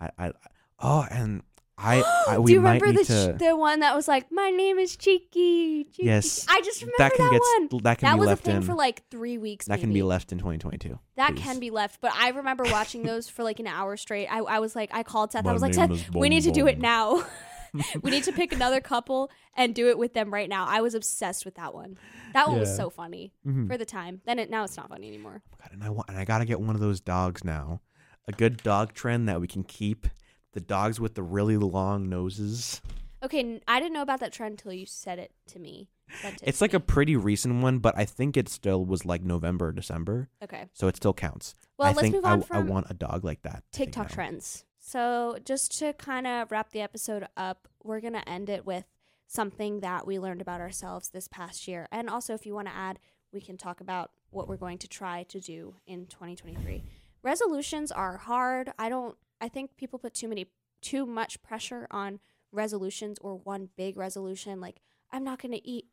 I, 0.00 0.10
I 0.26 0.32
oh 0.80 1.06
and 1.10 1.42
I, 1.80 2.02
I 2.28 2.38
we 2.38 2.46
Do 2.48 2.52
you 2.54 2.60
might 2.60 2.80
remember 2.82 2.98
need 2.98 3.06
the 3.06 3.32
to 3.38 3.44
the 3.44 3.56
one 3.56 3.80
that 3.80 3.94
was 3.94 4.08
like, 4.08 4.32
"My 4.32 4.50
name 4.50 4.78
is 4.78 4.96
Cheeky"? 4.96 5.84
Cheeky. 5.84 6.02
Yes. 6.04 6.44
I 6.48 6.60
just 6.62 6.82
remember 6.82 6.96
that 6.98 7.18
one. 7.18 7.18
that, 7.18 7.30
can 7.30 7.30
get 7.30 7.40
one. 7.72 7.82
that 7.84 7.98
can 7.98 8.06
That 8.08 8.14
be 8.14 8.18
was 8.20 8.26
a 8.26 8.30
left 8.30 8.44
thing 8.44 8.56
in 8.56 8.62
for 8.62 8.74
like 8.74 9.08
three 9.10 9.38
weeks. 9.38 9.66
that 9.66 9.80
can 9.80 9.92
be 9.92 10.02
left 10.02 10.32
in 10.32 10.38
2022 10.38 10.98
That 11.16 11.34
please. 11.34 11.42
can 11.42 11.60
be 11.60 11.70
left, 11.70 12.00
but 12.00 12.12
I 12.14 12.30
remember 12.30 12.64
watching 12.64 13.02
those 13.04 13.28
for 13.28 13.44
like 13.44 13.60
an 13.60 13.66
hour 13.68 13.96
straight. 13.96 14.26
I, 14.26 14.38
I 14.38 14.58
was 14.58 14.74
like, 14.74 14.90
I 14.92 15.02
called 15.04 15.32
Seth. 15.32 15.46
I 15.46 15.52
was 15.52 15.62
like, 15.62 15.74
Seth, 15.74 16.12
we 16.14 16.28
need 16.28 16.42
to 16.42 16.50
do 16.50 16.66
it 16.66 16.78
now. 16.78 17.24
we 18.02 18.10
need 18.10 18.24
to 18.24 18.32
pick 18.32 18.52
another 18.52 18.80
couple 18.80 19.30
and 19.54 19.74
do 19.74 19.88
it 19.88 19.98
with 19.98 20.14
them 20.14 20.32
right 20.32 20.48
now. 20.48 20.64
I 20.66 20.80
was 20.80 20.94
obsessed 20.94 21.44
with 21.44 21.56
that 21.56 21.74
one. 21.74 21.96
That 22.32 22.48
one 22.48 22.58
was 22.58 22.74
so 22.74 22.90
funny 22.90 23.34
Mhm. 23.46 23.68
for 23.68 23.76
the 23.78 23.84
time. 23.84 24.20
Then 24.26 24.38
it 24.38 24.50
now 24.50 24.64
it's 24.64 24.76
not 24.76 24.88
funny 24.88 25.06
anymore. 25.06 25.42
God, 25.60 25.72
and 25.72 25.84
I 25.84 25.90
want 25.90 26.08
and 26.08 26.18
I 26.18 26.24
gotta 26.24 26.44
get 26.44 26.60
one 26.60 26.74
of 26.74 26.80
those 26.80 27.00
dogs 27.00 27.44
now. 27.44 27.80
A 28.26 28.32
good 28.32 28.62
dog 28.62 28.94
trend 28.94 29.28
that 29.28 29.40
we 29.40 29.46
can 29.46 29.62
keep. 29.62 30.06
The 30.52 30.60
dogs 30.60 30.98
with 31.00 31.14
the 31.14 31.22
really 31.22 31.56
long 31.56 32.08
noses. 32.08 32.80
Okay, 33.22 33.60
I 33.66 33.80
didn't 33.80 33.94
know 33.94 34.02
about 34.02 34.20
that 34.20 34.32
trend 34.32 34.52
until 34.52 34.72
you 34.72 34.86
said 34.86 35.18
it 35.18 35.32
to 35.48 35.58
me. 35.58 35.88
It 36.24 36.40
It's 36.42 36.58
to 36.58 36.64
like 36.64 36.74
a 36.74 36.80
pretty 36.80 37.16
recent 37.16 37.62
one, 37.62 37.78
but 37.80 37.96
I 37.98 38.04
think 38.04 38.36
it 38.36 38.48
still 38.48 38.84
was 38.84 39.04
like 39.04 39.22
November 39.22 39.68
or 39.68 39.72
December, 39.72 40.28
okay. 40.42 40.66
so 40.72 40.86
it 40.88 40.96
still 40.96 41.12
counts. 41.12 41.54
Well, 41.76 41.88
I 41.88 41.90
let's 41.90 42.00
think 42.00 42.14
move 42.14 42.24
on 42.24 42.42
I 42.42 42.44
from 42.44 42.68
want 42.68 42.86
a 42.88 42.94
dog 42.94 43.24
like 43.24 43.42
that. 43.42 43.64
TikTok 43.72 44.10
trends. 44.10 44.64
So, 44.78 45.36
just 45.44 45.78
to 45.80 45.92
kind 45.92 46.26
of 46.26 46.50
wrap 46.50 46.70
the 46.70 46.80
episode 46.80 47.26
up, 47.36 47.68
we're 47.82 48.00
going 48.00 48.14
to 48.14 48.26
end 48.26 48.48
it 48.48 48.64
with 48.64 48.84
something 49.26 49.80
that 49.80 50.06
we 50.06 50.18
learned 50.18 50.40
about 50.40 50.60
ourselves 50.60 51.10
this 51.10 51.28
past 51.28 51.68
year. 51.68 51.86
And 51.92 52.08
also, 52.08 52.32
if 52.32 52.46
you 52.46 52.54
want 52.54 52.68
to 52.68 52.74
add, 52.74 52.98
we 53.32 53.40
can 53.40 53.58
talk 53.58 53.80
about 53.80 54.12
what 54.30 54.48
we're 54.48 54.56
going 54.56 54.78
to 54.78 54.88
try 54.88 55.24
to 55.24 55.40
do 55.40 55.74
in 55.86 56.06
2023. 56.06 56.84
Resolutions 57.22 57.92
are 57.92 58.16
hard. 58.16 58.72
I 58.78 58.88
don't, 58.88 59.16
I 59.40 59.48
think 59.48 59.76
people 59.76 59.98
put 59.98 60.14
too 60.14 60.28
many, 60.28 60.46
too 60.80 61.06
much 61.06 61.42
pressure 61.42 61.86
on 61.90 62.20
resolutions 62.52 63.18
or 63.20 63.36
one 63.36 63.68
big 63.76 63.96
resolution. 63.96 64.60
Like, 64.60 64.80
I'm 65.10 65.24
not 65.24 65.40
going 65.40 65.52
to 65.52 65.68
eat 65.68 65.86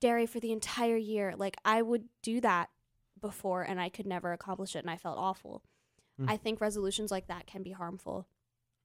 dairy 0.00 0.26
for 0.26 0.40
the 0.40 0.52
entire 0.52 0.96
year. 0.96 1.34
Like, 1.36 1.56
I 1.64 1.82
would 1.82 2.04
do 2.22 2.40
that 2.40 2.70
before 3.20 3.62
and 3.62 3.80
I 3.80 3.88
could 3.88 4.06
never 4.06 4.32
accomplish 4.32 4.76
it 4.76 4.80
and 4.80 4.90
I 4.90 4.96
felt 4.96 5.18
awful. 5.18 5.62
Mm. 6.20 6.30
I 6.30 6.36
think 6.36 6.60
resolutions 6.60 7.10
like 7.10 7.26
that 7.28 7.46
can 7.46 7.62
be 7.62 7.72
harmful. 7.72 8.26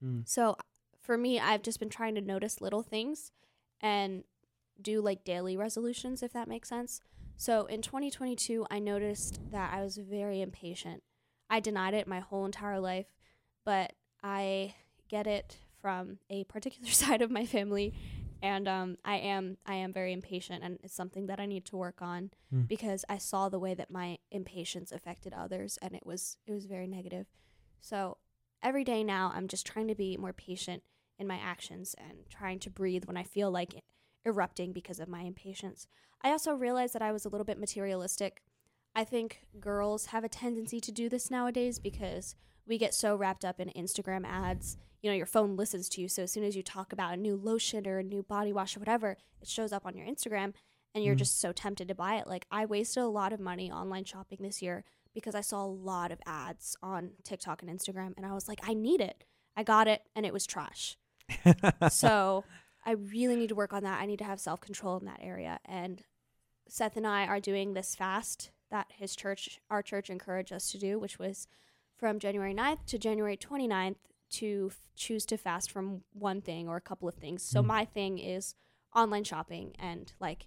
Mm. 0.04 0.28
So 0.28 0.56
for 1.00 1.16
me, 1.16 1.38
I've 1.38 1.62
just 1.62 1.78
been 1.78 1.88
trying 1.88 2.14
to 2.14 2.20
notice 2.20 2.60
little 2.60 2.82
things 2.82 3.32
and 3.80 4.24
do 4.80 5.00
like 5.00 5.24
daily 5.24 5.56
resolutions, 5.56 6.22
if 6.22 6.32
that 6.32 6.48
makes 6.48 6.68
sense. 6.68 7.00
So 7.36 7.66
in 7.66 7.82
2022, 7.82 8.66
I 8.70 8.78
noticed 8.78 9.40
that 9.50 9.72
I 9.72 9.82
was 9.82 9.96
very 9.96 10.40
impatient. 10.40 11.02
I 11.50 11.60
denied 11.60 11.94
it 11.94 12.08
my 12.08 12.20
whole 12.20 12.44
entire 12.44 12.80
life, 12.80 13.06
but 13.64 13.92
I 14.22 14.74
get 15.08 15.26
it 15.26 15.58
from 15.80 16.18
a 16.30 16.44
particular 16.44 16.90
side 17.02 17.22
of 17.22 17.30
my 17.30 17.46
family 17.46 17.94
and 18.42 18.68
um, 18.68 18.98
I 19.04 19.16
am 19.16 19.56
I 19.66 19.74
am 19.76 19.92
very 19.92 20.12
impatient 20.12 20.62
and 20.62 20.78
it's 20.82 20.94
something 20.94 21.26
that 21.26 21.40
I 21.40 21.46
need 21.46 21.64
to 21.66 21.76
work 21.76 22.02
on 22.02 22.30
Mm. 22.52 22.68
because 22.68 23.04
I 23.08 23.18
saw 23.18 23.48
the 23.48 23.58
way 23.58 23.74
that 23.74 23.90
my 23.90 24.18
impatience 24.30 24.92
affected 24.92 25.32
others 25.32 25.78
and 25.82 25.94
it 25.94 26.04
was 26.06 26.36
it 26.46 26.52
was 26.52 26.66
very 26.66 26.86
negative. 26.86 27.26
So 27.80 28.18
every 28.62 28.84
day 28.84 29.02
now 29.02 29.32
I'm 29.34 29.48
just 29.48 29.66
trying 29.66 29.88
to 29.88 29.94
be 29.94 30.16
more 30.16 30.32
patient 30.32 30.82
in 31.18 31.26
my 31.26 31.36
actions 31.38 31.94
and 31.98 32.28
trying 32.30 32.58
to 32.60 32.70
breathe 32.70 33.04
when 33.06 33.16
I 33.16 33.22
feel 33.24 33.50
like 33.50 33.82
erupting 34.26 34.72
because 34.72 35.00
of 35.00 35.08
my 35.08 35.22
impatience. 35.22 35.86
I 36.22 36.30
also 36.30 36.54
realized 36.54 36.94
that 36.94 37.02
I 37.02 37.12
was 37.12 37.24
a 37.24 37.28
little 37.28 37.44
bit 37.44 37.58
materialistic. 37.58 38.42
I 38.94 39.04
think 39.04 39.46
girls 39.60 40.06
have 40.06 40.24
a 40.24 40.28
tendency 40.28 40.80
to 40.80 40.92
do 40.92 41.08
this 41.08 41.30
nowadays 41.30 41.78
because 41.78 42.36
we 42.66 42.78
get 42.78 42.94
so 42.94 43.14
wrapped 43.16 43.44
up 43.44 43.60
in 43.60 43.68
Instagram 43.70 44.24
ads. 44.26 44.76
You 45.02 45.10
know, 45.10 45.16
your 45.16 45.26
phone 45.26 45.56
listens 45.56 45.88
to 45.90 46.00
you. 46.00 46.08
So 46.08 46.22
as 46.22 46.32
soon 46.32 46.44
as 46.44 46.56
you 46.56 46.62
talk 46.62 46.92
about 46.92 47.12
a 47.12 47.16
new 47.16 47.36
lotion 47.36 47.86
or 47.86 47.98
a 47.98 48.02
new 48.02 48.22
body 48.22 48.52
wash 48.52 48.76
or 48.76 48.80
whatever, 48.80 49.16
it 49.42 49.48
shows 49.48 49.72
up 49.72 49.84
on 49.84 49.96
your 49.96 50.06
Instagram 50.06 50.54
and 50.94 51.04
you're 51.04 51.14
Mm. 51.14 51.18
just 51.18 51.40
so 51.40 51.52
tempted 51.52 51.88
to 51.88 51.94
buy 51.94 52.16
it. 52.16 52.26
Like, 52.26 52.46
I 52.50 52.64
wasted 52.64 53.02
a 53.02 53.08
lot 53.08 53.32
of 53.32 53.40
money 53.40 53.70
online 53.70 54.04
shopping 54.04 54.38
this 54.40 54.62
year 54.62 54.84
because 55.12 55.34
I 55.34 55.40
saw 55.42 55.64
a 55.64 55.66
lot 55.66 56.10
of 56.10 56.20
ads 56.24 56.76
on 56.82 57.12
TikTok 57.22 57.62
and 57.62 57.70
Instagram. 57.70 58.14
And 58.16 58.24
I 58.24 58.32
was 58.32 58.48
like, 58.48 58.60
I 58.62 58.72
need 58.74 59.00
it. 59.00 59.24
I 59.56 59.62
got 59.62 59.86
it 59.88 60.02
and 60.16 60.24
it 60.24 60.32
was 60.32 60.46
trash. 60.46 60.96
so 61.90 62.44
I 62.86 62.92
really 62.92 63.36
need 63.36 63.48
to 63.48 63.54
work 63.54 63.72
on 63.72 63.82
that. 63.84 64.00
I 64.00 64.06
need 64.06 64.18
to 64.18 64.24
have 64.24 64.40
self 64.40 64.60
control 64.60 64.98
in 64.98 65.04
that 65.06 65.20
area. 65.22 65.58
And 65.64 66.02
Seth 66.68 66.96
and 66.96 67.06
I 67.06 67.26
are 67.26 67.40
doing 67.40 67.74
this 67.74 67.94
fast 67.94 68.50
that 68.70 68.86
his 68.96 69.14
church, 69.14 69.60
our 69.70 69.82
church, 69.82 70.08
encouraged 70.10 70.52
us 70.52 70.70
to 70.72 70.78
do, 70.78 70.98
which 70.98 71.18
was 71.18 71.46
from 71.96 72.18
January 72.18 72.54
9th 72.54 72.84
to 72.86 72.98
January 72.98 73.36
29th 73.36 73.96
to 74.30 74.68
f- 74.72 74.78
choose 74.96 75.24
to 75.26 75.36
fast 75.36 75.70
from 75.70 76.02
one 76.12 76.40
thing 76.40 76.68
or 76.68 76.76
a 76.76 76.80
couple 76.80 77.08
of 77.08 77.14
things. 77.14 77.42
So 77.42 77.62
Mm. 77.62 77.66
my 77.66 77.84
thing 77.84 78.18
is 78.18 78.54
online 78.94 79.24
shopping 79.24 79.74
and 79.78 80.12
like 80.20 80.46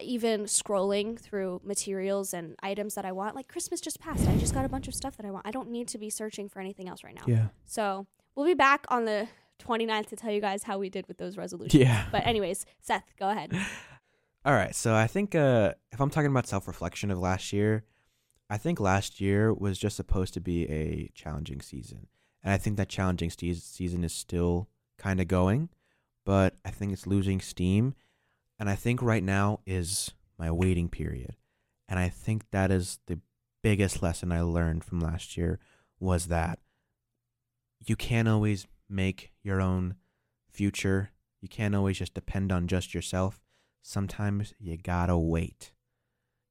even 0.00 0.42
scrolling 0.44 1.18
through 1.18 1.60
materials 1.64 2.34
and 2.34 2.54
items 2.62 2.94
that 2.94 3.04
I 3.06 3.12
want. 3.12 3.34
Like 3.34 3.48
Christmas 3.48 3.80
just 3.80 3.98
passed. 3.98 4.26
I 4.28 4.36
just 4.36 4.52
got 4.54 4.64
a 4.64 4.68
bunch 4.68 4.88
of 4.88 4.94
stuff 4.94 5.16
that 5.16 5.24
I 5.26 5.30
want. 5.30 5.46
I 5.46 5.50
don't 5.50 5.70
need 5.70 5.88
to 5.88 5.98
be 5.98 6.10
searching 6.10 6.48
for 6.48 6.60
anything 6.60 6.88
else 6.88 7.02
right 7.02 7.14
now. 7.14 7.22
yeah. 7.26 7.46
So 7.64 8.06
we'll 8.34 8.46
be 8.46 8.54
back 8.54 8.84
on 8.88 9.06
the 9.06 9.28
29th 9.58 10.08
to 10.08 10.16
tell 10.16 10.30
you 10.30 10.40
guys 10.42 10.64
how 10.64 10.78
we 10.78 10.90
did 10.90 11.08
with 11.08 11.16
those 11.16 11.38
resolutions. 11.38 11.80
Yeah. 11.82 12.06
But 12.12 12.26
anyways, 12.26 12.66
Seth, 12.82 13.04
go 13.18 13.30
ahead. 13.30 13.52
All 14.44 14.52
right. 14.52 14.74
So 14.74 14.94
I 14.94 15.06
think 15.06 15.34
uh, 15.34 15.72
if 15.92 16.00
I'm 16.00 16.10
talking 16.10 16.30
about 16.30 16.46
self 16.46 16.68
reflection 16.68 17.10
of 17.10 17.18
last 17.18 17.52
year, 17.54 17.84
I 18.48 18.58
think 18.58 18.78
last 18.78 19.20
year 19.20 19.52
was 19.52 19.78
just 19.78 19.96
supposed 19.96 20.34
to 20.34 20.40
be 20.40 20.68
a 20.68 21.10
challenging 21.14 21.60
season. 21.60 22.06
And 22.42 22.52
I 22.52 22.58
think 22.58 22.76
that 22.76 22.88
challenging 22.88 23.30
se- 23.30 23.54
season 23.54 24.04
is 24.04 24.12
still 24.12 24.68
kind 24.98 25.20
of 25.20 25.28
going, 25.28 25.68
but 26.24 26.54
I 26.64 26.70
think 26.70 26.92
it's 26.92 27.06
losing 27.06 27.40
steam. 27.40 27.94
And 28.58 28.70
I 28.70 28.76
think 28.76 29.02
right 29.02 29.22
now 29.22 29.60
is 29.66 30.12
my 30.38 30.50
waiting 30.50 30.88
period. 30.88 31.36
And 31.88 31.98
I 31.98 32.08
think 32.08 32.50
that 32.50 32.70
is 32.70 32.98
the 33.06 33.20
biggest 33.62 34.02
lesson 34.02 34.30
I 34.32 34.42
learned 34.42 34.84
from 34.84 35.00
last 35.00 35.36
year 35.36 35.58
was 35.98 36.26
that 36.26 36.60
you 37.84 37.96
can't 37.96 38.28
always 38.28 38.66
make 38.88 39.32
your 39.42 39.60
own 39.60 39.96
future. 40.50 41.10
You 41.40 41.48
can't 41.48 41.74
always 41.74 41.98
just 41.98 42.14
depend 42.14 42.52
on 42.52 42.68
just 42.68 42.94
yourself 42.94 43.40
sometimes 43.86 44.52
you 44.58 44.76
gotta 44.76 45.16
wait. 45.16 45.72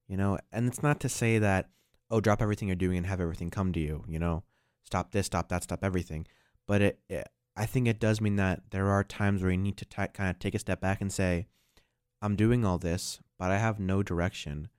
You 0.07 0.17
know, 0.17 0.39
and 0.51 0.67
it's 0.67 0.81
not 0.81 0.99
to 1.01 1.09
say 1.09 1.37
that, 1.39 1.69
oh, 2.09 2.21
drop 2.21 2.41
everything 2.41 2.67
you're 2.67 2.75
doing 2.75 2.97
and 2.97 3.07
have 3.07 3.21
everything 3.21 3.49
come 3.49 3.73
to 3.73 3.79
you, 3.79 4.03
you 4.07 4.19
know, 4.19 4.43
stop 4.83 5.11
this, 5.11 5.25
stop 5.25 5.49
that, 5.49 5.63
stop 5.63 5.83
everything. 5.83 6.27
But 6.67 6.81
it, 6.81 6.99
it 7.09 7.29
I 7.55 7.65
think 7.65 7.87
it 7.87 7.99
does 7.99 8.19
mean 8.19 8.35
that 8.35 8.71
there 8.71 8.89
are 8.89 9.03
times 9.03 9.41
where 9.41 9.51
you 9.51 9.57
need 9.57 9.77
to 9.77 9.85
t- 9.85 10.07
kind 10.13 10.29
of 10.29 10.39
take 10.39 10.55
a 10.55 10.59
step 10.59 10.81
back 10.81 11.01
and 11.01 11.11
say, 11.11 11.47
I'm 12.21 12.35
doing 12.35 12.65
all 12.65 12.77
this, 12.77 13.19
but 13.39 13.51
I 13.51 13.57
have 13.57 13.79
no 13.79 14.03
direction. 14.03 14.69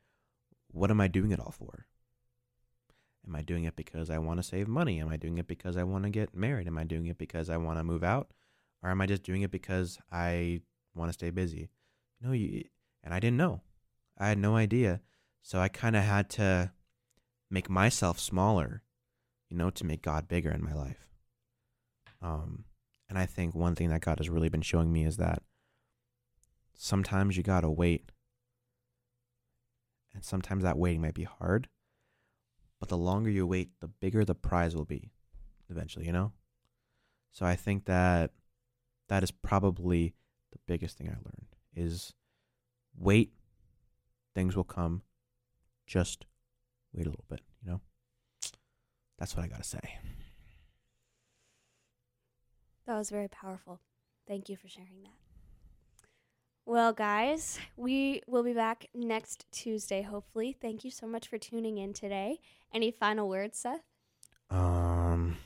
What 0.69 0.91
am 0.91 1.01
I 1.01 1.09
doing 1.09 1.31
it 1.31 1.41
all 1.41 1.53
for? 1.53 1.87
Am 3.27 3.35
I 3.35 3.43
doing 3.43 3.65
it 3.65 3.77
because 3.77 4.11
I 4.11 4.19
want 4.19 4.39
to 4.39 4.43
save 4.43 4.69
money? 4.69 5.01
Am 5.01 5.09
I 5.09 5.17
doing 5.17 5.39
it 5.39 5.49
because 5.49 5.77
I 5.77 5.85
want 5.85 6.05
to 6.05 6.11
get 6.11 6.35
married? 6.35 6.67
Am 6.67 6.79
I 6.79 6.85
doing 6.85 7.07
it 7.07 7.19
because 7.19 7.51
I 7.51 7.57
want 7.57 7.79
to 7.79 7.85
move 7.85 8.05
out? 8.05 8.31
Or 8.83 8.91
am 8.91 9.01
I 9.01 9.07
just 9.07 9.23
doing 9.23 9.43
it 9.43 9.51
because 9.51 9.99
I 10.13 10.61
want 10.95 11.09
to 11.09 11.15
stay 11.15 11.31
busy? 11.31 11.71
No, 12.21 12.33
you 12.33 12.65
and 13.03 13.13
I 13.13 13.21
didn't 13.21 13.37
know. 13.37 13.63
I 14.19 14.29
had 14.29 14.39
no 14.39 14.57
idea. 14.57 15.01
So 15.43 15.61
I 15.61 15.69
kind 15.69 15.97
of 15.97 16.03
had 16.03 16.29
to 16.31 16.73
make 17.51 17.71
myself 17.71 18.19
smaller, 18.19 18.83
you 19.49 19.57
know, 19.57 19.71
to 19.71 19.85
make 19.85 20.03
God 20.03 20.29
bigger 20.29 20.51
in 20.51 20.63
my 20.65 20.73
life. 20.75 21.07
Um 22.21 22.65
and 23.09 23.19
I 23.19 23.27
think 23.27 23.55
one 23.55 23.75
thing 23.75 23.91
that 23.91 24.01
God 24.01 24.19
has 24.19 24.29
really 24.29 24.49
been 24.49 24.63
showing 24.63 24.93
me 24.93 25.05
is 25.05 25.17
that 25.17 25.43
sometimes 26.75 27.37
you 27.37 27.43
got 27.43 27.61
to 27.61 27.71
wait. 27.71 28.11
and 30.15 30.25
sometimes 30.25 30.63
that 30.65 30.79
waiting 30.79 31.03
might 31.03 31.15
be 31.15 31.25
hard. 31.25 31.69
But 32.81 32.89
the 32.89 32.97
longer 32.97 33.31
you 33.31 33.47
wait, 33.47 33.69
the 33.81 33.89
bigger 33.89 34.25
the 34.25 34.35
prize 34.35 34.75
will 34.75 34.87
be 34.87 35.13
eventually, 35.69 36.07
you 36.07 36.13
know? 36.13 36.33
So 37.33 37.45
I 37.45 37.55
think 37.55 37.85
that 37.85 38.33
that 39.09 39.23
is 39.23 39.31
probably 39.31 40.15
the 40.53 40.59
biggest 40.67 40.97
thing 40.97 41.09
I 41.09 41.13
learned 41.13 41.55
is 41.75 42.15
wait, 42.99 43.33
things 44.35 44.57
will 44.57 44.65
come. 44.65 45.03
Just 45.87 46.25
wait 46.97 47.07
a 47.07 47.11
little 47.11 47.25
bit, 47.29 47.41
you 47.63 47.71
know? 47.71 47.81
That's 49.19 49.37
what 49.37 49.45
I 49.45 49.49
got 49.49 49.63
to 49.63 49.69
say. 49.69 49.99
That 52.87 52.97
was 52.97 53.11
very 53.11 53.29
powerful. 53.29 53.81
Thank 54.27 54.49
you 54.49 54.57
for 54.57 54.69
sharing 54.69 55.03
that. 55.03 55.13
Well, 56.65 56.93
guys, 56.93 57.59
we 57.77 58.23
will 58.27 58.43
be 58.43 58.53
back 58.53 58.87
next 58.95 59.47
Tuesday, 59.53 60.03
hopefully. 60.03 60.57
Thank 60.61 60.85
you 60.85 60.91
so 60.91 61.07
much 61.07 61.29
for 61.29 61.39
tuning 61.39 61.79
in 61.79 61.93
today. 61.93 62.39
Any 62.75 62.91
final 62.91 63.29
words, 63.29 63.59
Seth? 63.59 63.83
Um 64.51 65.37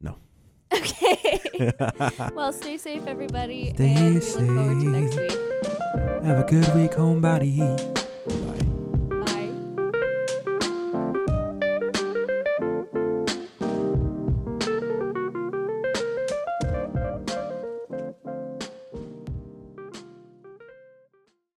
No. 0.00 0.16
Okay. 0.72 1.72
well, 2.34 2.52
stay 2.52 2.76
safe, 2.76 3.06
everybody. 3.06 3.72
Stay 3.74 3.88
and 3.94 4.14
we 4.14 4.20
look 4.20 4.24
forward 4.24 4.80
to 4.80 4.88
next 4.90 5.14
safe. 5.14 5.30
week. 5.30 6.24
Have 6.24 6.38
a 6.38 6.46
good 6.48 6.74
week, 6.74 6.92
homebody. 6.92 7.97